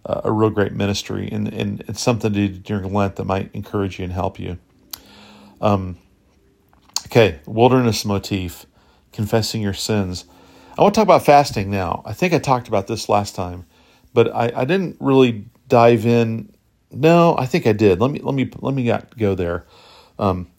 uh, 0.04 0.22
a 0.24 0.32
real 0.32 0.50
great 0.50 0.72
ministry, 0.72 1.28
and, 1.30 1.48
and 1.52 1.82
it's 1.88 2.00
something 2.00 2.32
to 2.32 2.48
do 2.48 2.58
during 2.58 2.92
Lent 2.92 3.16
that 3.16 3.24
might 3.24 3.50
encourage 3.54 3.98
you 3.98 4.04
and 4.04 4.12
help 4.12 4.38
you. 4.38 4.58
Um, 5.60 5.98
okay, 7.06 7.40
wilderness 7.46 8.04
motif, 8.04 8.66
confessing 9.12 9.60
your 9.60 9.74
sins. 9.74 10.24
I 10.78 10.82
want 10.82 10.94
to 10.94 10.98
talk 10.98 11.06
about 11.06 11.24
fasting 11.24 11.70
now. 11.70 12.02
I 12.06 12.14
think 12.14 12.32
I 12.32 12.38
talked 12.38 12.68
about 12.68 12.86
this 12.86 13.08
last 13.08 13.34
time, 13.34 13.66
but 14.14 14.34
I, 14.34 14.52
I 14.54 14.64
didn't 14.64 14.96
really 15.00 15.46
dive 15.68 16.06
in. 16.06 16.52
No, 16.90 17.36
I 17.36 17.46
think 17.46 17.66
I 17.66 17.72
did. 17.72 18.00
Let 18.00 18.10
me 18.10 18.20
let 18.20 18.34
me 18.34 18.50
let 18.60 18.74
me 18.74 18.92
go 19.18 19.34
there. 19.34 19.66
Um, 20.18 20.50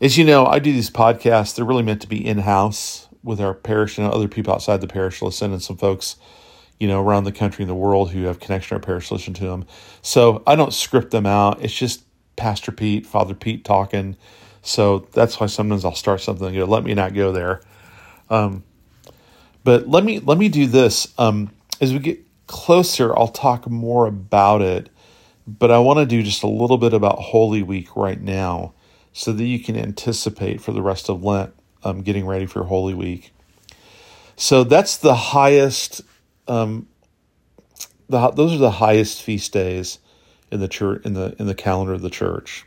as 0.00 0.18
you 0.18 0.24
know, 0.24 0.46
I 0.46 0.58
do 0.58 0.72
these 0.72 0.90
podcasts. 0.90 1.54
They're 1.54 1.64
really 1.64 1.84
meant 1.84 2.00
to 2.02 2.08
be 2.08 2.26
in 2.26 2.38
house 2.38 3.06
with 3.22 3.40
our 3.40 3.54
parish 3.54 3.98
and 3.98 4.06
other 4.06 4.26
people 4.26 4.52
outside 4.52 4.80
the 4.80 4.88
parish 4.88 5.22
listen, 5.22 5.52
and 5.52 5.62
some 5.62 5.76
folks 5.76 6.16
you 6.82 6.88
know, 6.88 7.00
around 7.00 7.22
the 7.22 7.30
country 7.30 7.62
and 7.62 7.70
the 7.70 7.76
world 7.76 8.10
who 8.10 8.24
have 8.24 8.40
connection 8.40 8.76
or 8.76 8.80
parish 8.80 9.12
listen 9.12 9.32
to 9.32 9.44
them. 9.44 9.64
So 10.02 10.42
I 10.48 10.56
don't 10.56 10.74
script 10.74 11.12
them 11.12 11.26
out. 11.26 11.62
It's 11.62 11.72
just 11.72 12.02
Pastor 12.34 12.72
Pete, 12.72 13.06
Father 13.06 13.34
Pete 13.34 13.64
talking. 13.64 14.16
So 14.62 15.06
that's 15.12 15.38
why 15.38 15.46
sometimes 15.46 15.84
I'll 15.84 15.94
start 15.94 16.22
something 16.22 16.48
and 16.48 16.56
go, 16.56 16.64
let 16.64 16.82
me 16.82 16.92
not 16.94 17.14
go 17.14 17.30
there. 17.30 17.60
Um, 18.28 18.64
but 19.62 19.86
let 19.86 20.02
me 20.02 20.18
let 20.18 20.38
me 20.38 20.48
do 20.48 20.66
this. 20.66 21.14
Um, 21.18 21.52
as 21.80 21.92
we 21.92 22.00
get 22.00 22.18
closer, 22.48 23.16
I'll 23.16 23.28
talk 23.28 23.70
more 23.70 24.08
about 24.08 24.60
it. 24.60 24.90
But 25.46 25.70
I 25.70 25.78
want 25.78 26.00
to 26.00 26.06
do 26.06 26.20
just 26.24 26.42
a 26.42 26.48
little 26.48 26.78
bit 26.78 26.92
about 26.92 27.20
Holy 27.20 27.62
Week 27.62 27.94
right 27.94 28.20
now, 28.20 28.74
so 29.12 29.32
that 29.32 29.44
you 29.44 29.60
can 29.60 29.76
anticipate 29.76 30.60
for 30.60 30.72
the 30.72 30.82
rest 30.82 31.08
of 31.08 31.22
Lent, 31.22 31.54
um, 31.84 32.02
getting 32.02 32.26
ready 32.26 32.46
for 32.46 32.64
Holy 32.64 32.94
Week. 32.94 33.32
So 34.34 34.64
that's 34.64 34.96
the 34.96 35.14
highest 35.14 36.02
um, 36.52 36.86
the, 38.08 38.30
those 38.30 38.52
are 38.52 38.58
the 38.58 38.72
highest 38.72 39.22
feast 39.22 39.52
days 39.52 39.98
in 40.50 40.60
the 40.60 40.68
church 40.68 41.04
in 41.06 41.14
the 41.14 41.34
in 41.38 41.46
the 41.46 41.54
calendar 41.54 41.94
of 41.94 42.02
the 42.02 42.10
church. 42.10 42.66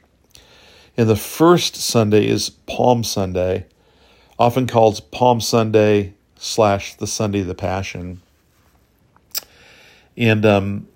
And 0.98 1.08
the 1.08 1.15
first 1.15 1.76
Sunday 1.76 2.28
is 2.28 2.50
Palm 2.50 3.04
Sunday, 3.04 3.67
often 4.39 4.65
called 4.65 5.12
Palm 5.12 5.39
Sunday 5.39 6.13
slash 6.38 6.95
the 6.95 7.06
Sunday 7.06 7.41
of 7.41 7.48
the 7.48 7.56
Passion. 7.56 8.21
And 10.17 10.45
um, 10.45 10.88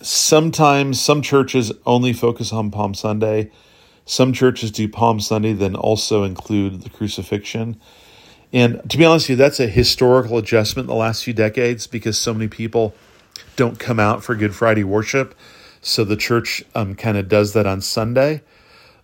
sometimes 0.00 1.00
some 1.00 1.20
churches 1.20 1.72
only 1.84 2.12
focus 2.12 2.52
on 2.52 2.70
Palm 2.70 2.94
Sunday. 2.94 3.50
Some 4.06 4.32
churches 4.32 4.70
do 4.70 4.88
Palm 4.88 5.20
Sunday, 5.20 5.52
then 5.52 5.74
also 5.74 6.22
include 6.22 6.82
the 6.82 6.90
crucifixion. 6.90 7.80
And 8.52 8.88
to 8.90 8.98
be 8.98 9.04
honest 9.04 9.24
with 9.24 9.30
you, 9.30 9.36
that's 9.36 9.60
a 9.60 9.66
historical 9.66 10.36
adjustment 10.36 10.84
in 10.84 10.88
the 10.88 10.94
last 10.94 11.24
few 11.24 11.32
decades 11.32 11.86
because 11.86 12.18
so 12.18 12.34
many 12.34 12.48
people 12.48 12.94
don't 13.56 13.78
come 13.78 13.98
out 13.98 14.22
for 14.22 14.34
Good 14.34 14.54
Friday 14.54 14.84
worship. 14.84 15.34
So 15.80 16.04
the 16.04 16.16
church 16.16 16.62
um, 16.74 16.94
kind 16.94 17.16
of 17.16 17.28
does 17.28 17.54
that 17.54 17.66
on 17.66 17.80
Sunday 17.80 18.42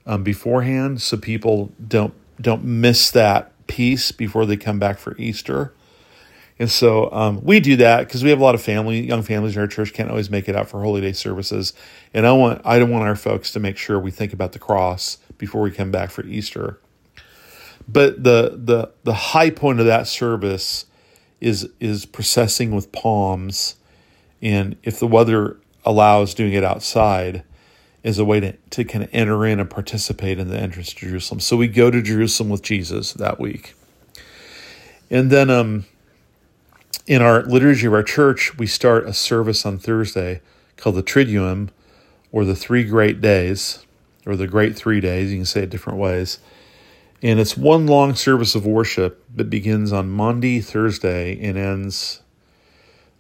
um, 0.07 0.23
beforehand, 0.23 1.03
so 1.03 1.17
people 1.17 1.73
don't 1.87 2.15
don't 2.41 2.63
miss 2.63 3.11
that 3.11 3.53
piece 3.67 4.13
before 4.13 4.47
they 4.47 4.57
come 4.57 4.79
back 4.79 4.99
for 4.99 5.17
Easter. 5.19 5.73
And 6.61 6.71
so 6.71 7.11
um, 7.13 7.41
we 7.45 7.61
do 7.61 7.77
that 7.77 8.07
because 8.07 8.23
we 8.23 8.31
have 8.31 8.41
a 8.41 8.43
lot 8.43 8.55
of 8.55 8.63
family, 8.63 9.01
young 9.01 9.23
families 9.23 9.55
in 9.55 9.61
our 9.61 9.69
church 9.69 9.93
can't 9.93 10.11
always 10.11 10.31
make 10.31 10.49
it 10.49 10.57
out 10.57 10.69
for 10.69 10.83
Holy 10.83 11.01
Day 11.01 11.13
services. 11.13 11.73
And 12.13 12.27
I 12.27 12.33
want 12.33 12.63
I 12.65 12.79
don't 12.79 12.91
want 12.91 13.05
our 13.05 13.17
folks 13.17 13.53
to 13.53 13.61
make 13.61 13.77
sure 13.77 13.99
we 13.99 14.11
think 14.11 14.33
about 14.33 14.53
the 14.53 14.59
cross 14.59 15.19
before 15.37 15.63
we 15.63 15.71
come 15.71 15.91
back 15.91 16.11
for 16.11 16.25
Easter. 16.25 16.81
But 17.89 18.25
the 18.25 18.61
the 18.63 18.93
the 19.05 19.15
high 19.15 19.51
point 19.51 19.81
of 19.81 19.87
that 19.87 20.07
service 20.07 20.87
is 21.41 21.69
is 21.81 22.07
processing 22.07 22.75
with 22.75 22.93
palms, 22.93 23.77
and 24.43 24.77
if 24.83 25.01
the 25.01 25.07
weather 25.07 25.57
allows, 25.85 26.35
doing 26.35 26.53
it 26.53 26.65
outside. 26.65 27.45
is 28.05 28.19
a 28.19 28.25
way 28.25 28.41
to, 28.41 28.53
to 28.71 28.85
kind 28.85 29.05
of 29.05 29.11
enter 29.13 29.45
in 29.47 29.61
and 29.61 29.69
participate 29.69 30.39
in 30.39 30.49
the 30.49 30.59
entrance 30.59 30.93
to 30.95 31.07
Jerusalem. 31.07 31.41
So 31.41 31.57
we 31.57 31.69
go 31.69 31.91
to 31.91 32.01
Jerusalem 32.01 32.49
with 32.49 32.63
Jesus 32.63 33.13
that 33.15 33.41
week. 33.41 33.75
And 35.11 35.31
then 35.31 35.51
um, 35.51 35.87
in 37.07 37.23
our 37.23 37.43
liturgy 37.45 37.87
of 37.87 37.93
our 37.95 38.03
church, 38.03 38.57
we 38.59 38.67
start 38.67 39.07
a 39.07 39.13
service 39.13 39.67
on 39.67 39.79
Thursday 39.79 40.41
called 40.77 40.97
the 40.97 41.03
Triduum, 41.03 41.71
or 42.31 42.45
the 42.45 42.55
Three 42.55 42.85
Great 42.85 43.21
Days, 43.21 43.85
or 44.27 44.37
the 44.37 44.47
Great 44.47 44.77
Three 44.77 45.01
Days. 45.01 45.33
You 45.33 45.39
can 45.39 45.47
say 45.47 45.63
it 45.63 45.71
different 45.71 45.99
ways. 45.99 46.39
And 47.23 47.41
it's 47.41 47.57
one 47.57 47.87
long 47.87 48.15
service 48.15 48.55
of 48.55 48.65
worship 48.65 49.25
that 49.35 49.51
begins 49.51 49.93
on 49.93 50.09
Maundy, 50.09 50.61
Thursday, 50.61 51.39
and 51.43 51.59
ends 51.59 52.23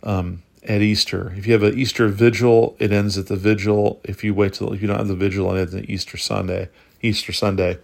um, 0.04 0.42
at 0.62 0.80
Easter. 0.80 1.34
If 1.36 1.46
you 1.46 1.52
have 1.54 1.64
an 1.64 1.76
Easter 1.76 2.06
vigil, 2.08 2.76
it 2.78 2.92
ends 2.92 3.18
at 3.18 3.26
the 3.26 3.36
vigil. 3.36 4.00
If 4.04 4.22
you 4.22 4.34
wait 4.34 4.52
till 4.52 4.72
if 4.72 4.80
you 4.80 4.86
don't 4.86 4.98
have 4.98 5.08
the 5.08 5.16
vigil, 5.16 5.52
it 5.54 5.60
ends 5.60 5.74
at 5.74 5.90
Easter 5.90 6.16
Sunday. 6.16 6.68
Easter 7.02 7.32
Sunday. 7.32 7.78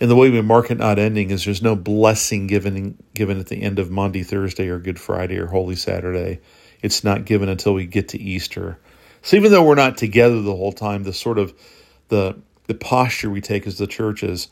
And 0.00 0.10
the 0.10 0.16
way 0.16 0.30
we 0.30 0.40
mark 0.40 0.70
it 0.70 0.78
not 0.78 0.98
ending 0.98 1.30
is 1.30 1.44
there's 1.44 1.62
no 1.62 1.76
blessing 1.76 2.46
given 2.46 2.96
given 3.14 3.38
at 3.38 3.48
the 3.48 3.62
end 3.62 3.78
of 3.78 3.90
Maundy, 3.90 4.22
Thursday, 4.22 4.68
or 4.68 4.78
Good 4.78 4.98
Friday, 4.98 5.36
or 5.36 5.48
Holy 5.48 5.76
Saturday. 5.76 6.40
It's 6.80 7.04
not 7.04 7.26
given 7.26 7.50
until 7.50 7.74
we 7.74 7.84
get 7.84 8.08
to 8.08 8.18
Easter. 8.18 8.78
So 9.20 9.36
even 9.36 9.52
though 9.52 9.62
we're 9.62 9.74
not 9.74 9.98
together 9.98 10.40
the 10.40 10.56
whole 10.56 10.72
time, 10.72 11.02
the 11.02 11.12
sort 11.12 11.38
of 11.38 11.52
the 12.08 12.38
the 12.66 12.74
posture 12.74 13.28
we 13.28 13.42
take 13.42 13.66
as 13.66 13.76
the 13.76 13.86
church 13.86 14.22
is 14.22 14.48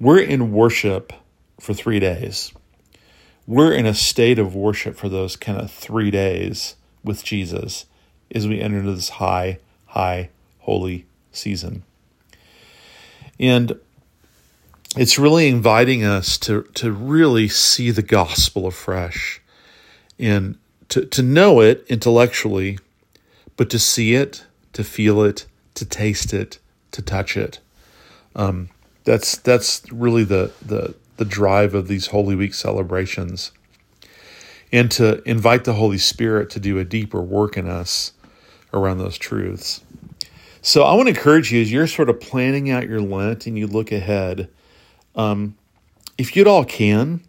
we're 0.00 0.20
in 0.20 0.52
worship 0.52 1.12
for 1.60 1.74
three 1.74 1.98
days. 1.98 2.52
We're 3.46 3.72
in 3.72 3.86
a 3.86 3.94
state 3.94 4.38
of 4.38 4.54
worship 4.54 4.96
for 4.96 5.08
those 5.08 5.36
kind 5.36 5.60
of 5.60 5.70
three 5.70 6.10
days 6.10 6.76
with 7.02 7.24
Jesus 7.24 7.86
as 8.34 8.46
we 8.46 8.60
enter 8.60 8.78
into 8.78 8.92
this 8.92 9.08
high, 9.08 9.58
high, 9.86 10.30
holy 10.60 11.06
season. 11.32 11.82
And 13.40 13.78
it's 14.96 15.18
really 15.18 15.48
inviting 15.48 16.04
us 16.04 16.38
to, 16.38 16.62
to 16.74 16.92
really 16.92 17.48
see 17.48 17.90
the 17.90 18.02
gospel 18.02 18.66
afresh 18.66 19.40
and 20.18 20.58
to, 20.90 21.04
to 21.06 21.22
know 21.22 21.60
it 21.60 21.84
intellectually, 21.88 22.78
but 23.56 23.70
to 23.70 23.78
see 23.78 24.14
it, 24.14 24.44
to 24.72 24.84
feel 24.84 25.22
it, 25.22 25.46
to 25.74 25.84
taste 25.84 26.32
it, 26.32 26.58
to 26.92 27.02
touch 27.02 27.36
it. 27.36 27.60
Um, 28.34 28.68
that's 29.08 29.38
that's 29.38 29.82
really 29.90 30.24
the 30.24 30.52
the 30.64 30.94
the 31.16 31.24
drive 31.24 31.74
of 31.74 31.88
these 31.88 32.08
Holy 32.08 32.36
Week 32.36 32.52
celebrations. 32.52 33.52
And 34.70 34.90
to 34.92 35.22
invite 35.28 35.64
the 35.64 35.72
Holy 35.72 35.96
Spirit 35.96 36.50
to 36.50 36.60
do 36.60 36.78
a 36.78 36.84
deeper 36.84 37.22
work 37.22 37.56
in 37.56 37.66
us 37.66 38.12
around 38.74 38.98
those 38.98 39.16
truths. 39.16 39.80
So 40.60 40.82
I 40.82 40.92
want 40.92 41.06
to 41.08 41.14
encourage 41.14 41.50
you 41.50 41.62
as 41.62 41.72
you're 41.72 41.86
sort 41.86 42.10
of 42.10 42.20
planning 42.20 42.70
out 42.70 42.86
your 42.86 43.00
Lent 43.00 43.46
and 43.46 43.56
you 43.58 43.66
look 43.66 43.92
ahead, 43.92 44.50
um, 45.16 45.56
if 46.18 46.36
you 46.36 46.42
at 46.42 46.46
all 46.46 46.66
can, 46.66 47.22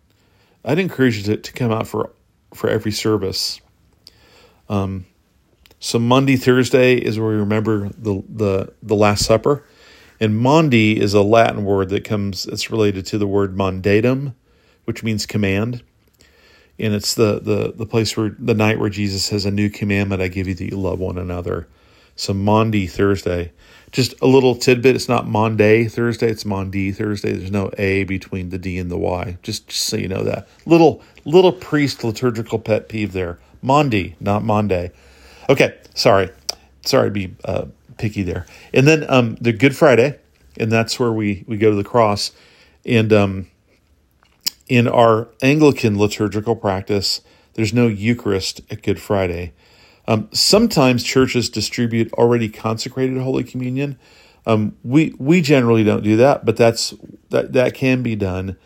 I'd 0.66 0.80
encourage 0.80 1.16
you 1.16 1.24
to, 1.24 1.38
to 1.38 1.54
come 1.54 1.72
out 1.72 1.88
for 1.88 2.12
for 2.54 2.70
every 2.70 2.92
service. 2.92 3.62
Um, 4.68 5.06
so 5.80 5.98
Maundy, 5.98 6.36
Thursday 6.36 6.96
is 6.96 7.18
where 7.18 7.30
we 7.30 7.36
remember 7.36 7.88
the 7.98 8.22
the 8.28 8.74
the 8.84 8.96
Last 8.96 9.24
Supper. 9.24 9.64
And 10.20 10.38
Maundy 10.38 11.00
is 11.00 11.14
a 11.14 11.22
Latin 11.22 11.64
word 11.64 11.90
that 11.90 12.04
comes, 12.04 12.46
it's 12.46 12.70
related 12.70 13.06
to 13.08 13.18
the 13.18 13.28
word 13.28 13.56
mandatum, 13.56 14.34
which 14.86 15.04
means 15.04 15.26
command. 15.26 15.82
And 16.78 16.94
it's 16.94 17.14
the, 17.16 17.40
the, 17.40 17.74
the 17.74 17.86
place 17.86 18.16
where 18.16 18.36
the 18.38 18.54
night 18.54 18.80
where 18.80 18.90
Jesus 18.90 19.24
says, 19.24 19.46
A 19.46 19.52
new 19.52 19.70
commandment 19.70 20.22
I 20.22 20.28
give 20.28 20.48
you 20.48 20.56
that 20.56 20.70
you 20.72 20.78
love 20.78 21.00
one 21.00 21.18
another. 21.18 21.68
So 22.16 22.34
Maundy 22.34 22.86
Thursday. 22.86 23.52
Just 23.92 24.14
a 24.22 24.28
little 24.28 24.56
tidbit. 24.56 24.96
It's 24.96 25.10
not 25.10 25.28
Monday 25.28 25.86
Thursday. 25.86 26.30
It's 26.30 26.46
Maundy 26.46 26.92
Thursday. 26.92 27.34
There's 27.34 27.50
no 27.50 27.72
A 27.78 28.04
between 28.04 28.50
the 28.50 28.60
D 28.60 28.78
and 28.78 28.92
the 28.92 28.98
Y. 28.98 29.38
Just, 29.42 29.68
just 29.68 29.84
so 29.84 29.98
you 29.98 30.08
know 30.08 30.24
that. 30.24 30.48
Little 30.66 31.02
little 31.26 31.52
priest 31.52 32.04
liturgical 32.04 32.60
pet 32.60 32.88
peeve 32.88 33.14
there. 33.14 33.40
Maundy, 33.62 34.16
not 34.20 34.44
Monday. 34.44 34.92
Okay, 35.50 35.78
sorry. 35.96 36.30
Sorry 36.86 37.08
to 37.08 37.12
be 37.12 37.36
uh, 37.46 37.66
picky 38.00 38.24
there. 38.24 38.48
And 38.74 38.88
then 38.88 39.06
um, 39.10 39.36
the 39.36 39.54
Good 39.54 39.76
Friday, 39.76 40.18
and 40.58 40.72
that's 40.72 41.00
where 41.00 41.12
we 41.12 41.44
we 41.48 41.58
go 41.58 41.70
to 41.70 41.76
the 41.76 41.84
cross. 41.84 42.32
And 42.86 43.14
um, 43.14 43.48
in 44.68 44.88
our 44.88 45.28
Anglican 45.42 46.00
liturgical 46.00 46.56
practice, 46.56 47.22
there's 47.54 47.74
no 47.74 47.88
Eucharist 47.88 48.62
at 48.72 48.82
Good 48.82 49.00
Friday. 49.00 49.54
Um, 50.08 50.28
sometimes 50.32 51.04
churches 51.04 51.50
distribute 51.50 52.12
already 52.14 52.50
consecrated 52.50 53.22
Holy 53.22 53.44
Communion. 53.44 54.00
Um, 54.46 54.76
we 54.84 55.14
we 55.20 55.42
generally 55.42 55.84
don't 55.84 56.04
do 56.04 56.18
that, 56.18 56.46
but 56.46 56.58
that's 56.58 56.96
that 57.30 57.54
that 57.54 57.76
can 57.76 58.02
be 58.02 58.16
done. 58.16 58.58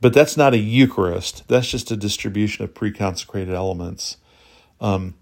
But 0.00 0.12
that's 0.12 0.36
not 0.36 0.52
a 0.52 0.58
Eucharist. 0.58 1.48
That's 1.48 1.66
just 1.66 1.90
a 1.90 1.96
distribution 1.96 2.62
of 2.62 2.74
pre-consecrated 2.74 3.54
elements. 3.54 4.18
Um, 4.78 5.14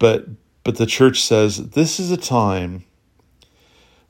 but 0.00 0.26
but 0.64 0.76
the 0.76 0.86
church 0.86 1.22
says 1.22 1.70
this 1.70 1.98
is 1.98 2.10
a 2.10 2.16
time 2.16 2.84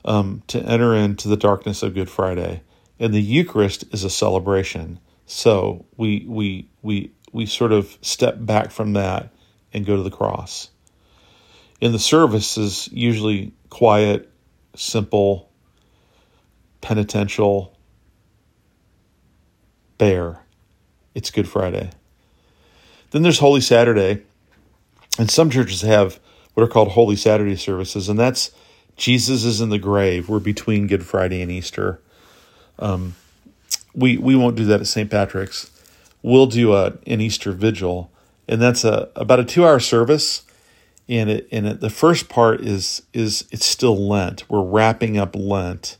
um, 0.03 0.43
to 0.47 0.61
enter 0.63 0.95
into 0.95 1.27
the 1.27 1.37
darkness 1.37 1.83
of 1.83 1.93
Good 1.93 2.09
Friday, 2.09 2.61
and 2.99 3.13
the 3.13 3.21
Eucharist 3.21 3.85
is 3.93 4.03
a 4.03 4.09
celebration. 4.09 4.99
So 5.25 5.85
we 5.97 6.25
we 6.27 6.69
we 6.81 7.11
we 7.31 7.45
sort 7.45 7.71
of 7.71 7.97
step 8.01 8.35
back 8.39 8.71
from 8.71 8.93
that 8.93 9.29
and 9.73 9.85
go 9.85 9.95
to 9.95 10.03
the 10.03 10.11
cross. 10.11 10.69
In 11.79 11.91
the 11.91 11.99
service 11.99 12.57
is 12.57 12.89
usually 12.91 13.53
quiet, 13.69 14.29
simple, 14.75 15.49
penitential, 16.81 17.77
bare. 19.97 20.39
It's 21.15 21.31
Good 21.31 21.47
Friday. 21.47 21.91
Then 23.11 23.23
there's 23.23 23.39
Holy 23.39 23.61
Saturday, 23.61 24.23
and 25.17 25.29
some 25.29 25.49
churches 25.49 25.81
have 25.81 26.19
what 26.61 26.69
are 26.69 26.71
called 26.71 26.89
Holy 26.89 27.15
Saturday 27.15 27.55
services, 27.55 28.07
and 28.07 28.19
that's 28.19 28.51
Jesus 28.95 29.43
is 29.45 29.61
in 29.61 29.69
the 29.69 29.79
grave. 29.79 30.29
We're 30.29 30.39
between 30.39 30.85
Good 30.85 31.03
Friday 31.03 31.41
and 31.41 31.51
Easter. 31.51 31.99
Um, 32.77 33.15
we 33.95 34.17
we 34.17 34.35
won't 34.35 34.55
do 34.55 34.65
that 34.65 34.79
at 34.79 34.85
St. 34.85 35.09
Patrick's. 35.09 35.71
We'll 36.21 36.45
do 36.45 36.73
a 36.73 36.97
an 37.07 37.19
Easter 37.19 37.51
vigil, 37.51 38.11
and 38.47 38.61
that's 38.61 38.83
a 38.83 39.09
about 39.15 39.39
a 39.39 39.43
two 39.43 39.65
hour 39.65 39.79
service. 39.79 40.43
And 41.09 41.31
it 41.31 41.47
and 41.51 41.65
it, 41.65 41.79
the 41.81 41.89
first 41.89 42.29
part 42.29 42.61
is 42.61 43.01
is 43.11 43.47
it's 43.49 43.65
still 43.65 44.07
Lent. 44.07 44.47
We're 44.47 44.63
wrapping 44.63 45.17
up 45.17 45.35
Lent, 45.35 45.97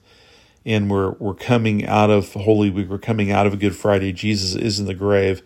and 0.64 0.92
we're 0.92 1.12
we're 1.14 1.34
coming 1.34 1.88
out 1.88 2.12
of 2.12 2.34
Holy 2.34 2.70
Week. 2.70 2.88
We're 2.88 3.00
coming 3.00 3.32
out 3.32 3.48
of 3.48 3.58
Good 3.58 3.76
Friday. 3.76 4.14
Jesus 4.14 4.54
is 4.54 4.80
in 4.80 4.86
the 4.86 4.94
grave, 4.94 5.42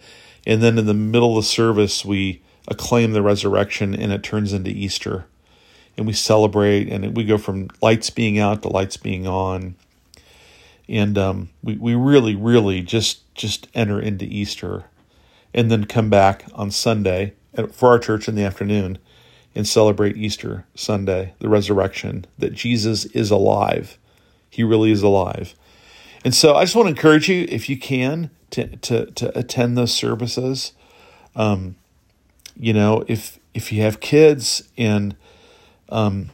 and 0.45 0.61
then 0.61 0.77
in 0.77 0.87
the 0.87 0.93
middle 0.93 1.37
of 1.37 1.45
the 1.45 1.49
service 1.49 2.03
we 2.03 2.41
acclaim 2.67 3.13
the 3.13 3.21
resurrection 3.21 3.93
and 3.93 4.11
it 4.11 4.23
turns 4.23 4.53
into 4.53 4.71
Easter. 4.71 5.25
And 5.97 6.05
we 6.05 6.13
celebrate 6.13 6.89
and 6.89 7.15
we 7.15 7.23
go 7.23 7.37
from 7.37 7.69
lights 7.81 8.09
being 8.09 8.37
out 8.39 8.61
to 8.63 8.69
lights 8.69 8.97
being 8.97 9.27
on. 9.27 9.75
And 10.87 11.17
um, 11.17 11.49
we, 11.63 11.75
we 11.77 11.95
really, 11.95 12.35
really 12.35 12.81
just 12.81 13.33
just 13.33 13.67
enter 13.73 13.99
into 13.99 14.25
Easter 14.25 14.85
and 15.53 15.71
then 15.71 15.85
come 15.85 16.09
back 16.09 16.45
on 16.53 16.71
Sunday 16.71 17.33
for 17.71 17.89
our 17.89 17.99
church 17.99 18.27
in 18.27 18.35
the 18.35 18.43
afternoon 18.43 18.97
and 19.55 19.65
celebrate 19.65 20.17
Easter 20.17 20.65
Sunday, 20.75 21.33
the 21.39 21.47
resurrection, 21.47 22.25
that 22.37 22.53
Jesus 22.53 23.05
is 23.05 23.31
alive. 23.31 23.97
He 24.49 24.63
really 24.63 24.91
is 24.91 25.01
alive. 25.01 25.55
And 26.25 26.35
so 26.35 26.55
I 26.55 26.63
just 26.63 26.75
want 26.75 26.87
to 26.87 26.89
encourage 26.89 27.29
you, 27.29 27.45
if 27.49 27.69
you 27.69 27.77
can, 27.77 28.31
to, 28.51 28.75
to, 28.77 29.05
to 29.11 29.37
attend 29.37 29.77
those 29.77 29.93
services. 29.93 30.73
Um, 31.35 31.75
you 32.57 32.73
know, 32.73 33.03
if 33.07 33.39
if 33.53 33.71
you 33.71 33.81
have 33.81 33.99
kids 33.99 34.67
and 34.77 35.15
um, 35.89 36.29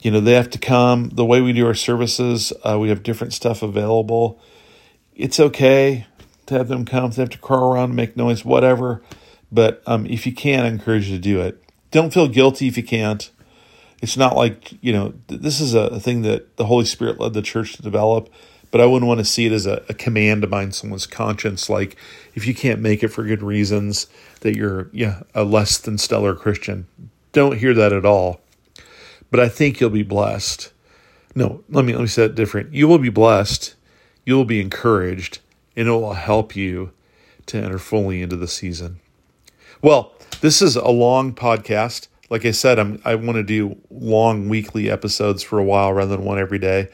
you 0.00 0.10
know 0.10 0.20
they 0.20 0.32
have 0.32 0.50
to 0.50 0.58
come, 0.58 1.10
the 1.10 1.24
way 1.24 1.40
we 1.40 1.52
do 1.52 1.66
our 1.66 1.74
services, 1.74 2.52
uh, 2.64 2.78
we 2.78 2.88
have 2.88 3.02
different 3.02 3.32
stuff 3.32 3.62
available. 3.62 4.40
It's 5.14 5.40
okay 5.40 6.06
to 6.46 6.54
have 6.54 6.68
them 6.68 6.84
come. 6.84 7.10
They 7.10 7.22
have 7.22 7.30
to 7.30 7.38
crawl 7.38 7.72
around 7.72 7.90
and 7.90 7.96
make 7.96 8.16
noise, 8.16 8.44
whatever. 8.44 9.02
But 9.50 9.82
um, 9.86 10.06
if 10.06 10.26
you 10.26 10.32
can, 10.32 10.64
I 10.64 10.68
encourage 10.68 11.08
you 11.08 11.16
to 11.16 11.22
do 11.22 11.40
it. 11.40 11.62
Don't 11.90 12.12
feel 12.12 12.28
guilty 12.28 12.68
if 12.68 12.76
you 12.76 12.82
can't. 12.82 13.30
It's 14.02 14.16
not 14.16 14.36
like 14.36 14.72
you 14.82 14.92
know 14.92 15.14
this 15.28 15.60
is 15.60 15.74
a 15.74 15.98
thing 15.98 16.22
that 16.22 16.56
the 16.56 16.66
Holy 16.66 16.84
Spirit 16.84 17.18
led 17.18 17.32
the 17.32 17.42
church 17.42 17.74
to 17.76 17.82
develop 17.82 18.28
but 18.76 18.82
I 18.82 18.86
wouldn't 18.86 19.08
want 19.08 19.20
to 19.20 19.24
see 19.24 19.46
it 19.46 19.52
as 19.52 19.64
a, 19.64 19.82
a, 19.88 19.94
command 19.94 20.42
to 20.42 20.46
bind 20.46 20.74
someone's 20.74 21.06
conscience. 21.06 21.70
Like 21.70 21.96
if 22.34 22.46
you 22.46 22.54
can't 22.54 22.78
make 22.78 23.02
it 23.02 23.08
for 23.08 23.24
good 23.24 23.42
reasons, 23.42 24.06
that 24.40 24.54
you're 24.54 24.90
yeah 24.92 25.22
a 25.34 25.44
less 25.44 25.78
than 25.78 25.96
stellar 25.96 26.34
Christian. 26.34 26.86
Don't 27.32 27.56
hear 27.56 27.72
that 27.72 27.94
at 27.94 28.04
all. 28.04 28.42
But 29.30 29.40
I 29.40 29.48
think 29.48 29.80
you'll 29.80 29.88
be 29.88 30.02
blessed. 30.02 30.74
No, 31.34 31.64
let 31.70 31.86
me 31.86 31.94
let 31.94 32.02
me 32.02 32.06
say 32.06 32.24
it 32.24 32.34
different. 32.34 32.74
You 32.74 32.86
will 32.86 32.98
be 32.98 33.08
blessed. 33.08 33.74
You 34.26 34.34
will 34.36 34.44
be 34.44 34.60
encouraged, 34.60 35.38
and 35.74 35.88
it 35.88 35.92
will 35.92 36.12
help 36.12 36.54
you 36.54 36.90
to 37.46 37.56
enter 37.56 37.78
fully 37.78 38.20
into 38.20 38.36
the 38.36 38.46
season. 38.46 39.00
Well, 39.80 40.12
this 40.42 40.60
is 40.60 40.76
a 40.76 40.90
long 40.90 41.32
podcast. 41.32 42.08
like 42.28 42.44
I 42.44 42.50
said, 42.50 42.78
I'm 42.78 43.00
I 43.06 43.14
want 43.14 43.36
to 43.36 43.42
do 43.42 43.78
long 43.90 44.50
weekly 44.50 44.90
episodes 44.90 45.42
for 45.42 45.58
a 45.58 45.64
while 45.64 45.94
rather 45.94 46.14
than 46.14 46.26
one 46.26 46.38
every 46.38 46.58
day. 46.58 46.90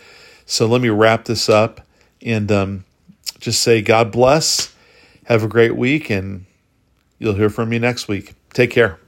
So 0.53 0.67
let 0.67 0.83
me 0.83 0.91
wrap 0.91 1.25
this 1.25 1.49
up 1.49 1.81
and 2.21 2.53
um, 2.53 2.85
just 3.41 3.63
say 3.63 3.81
God 3.81 4.13
bless. 4.13 4.75
Have 5.25 5.43
a 5.43 5.49
great 5.49 5.75
week, 5.75 6.11
and 6.11 6.45
you'll 7.19 7.37
hear 7.37 7.49
from 7.49 7.71
me 7.71 7.79
next 7.79 8.07
week. 8.07 8.35
Take 8.53 8.71
care. 8.71 8.99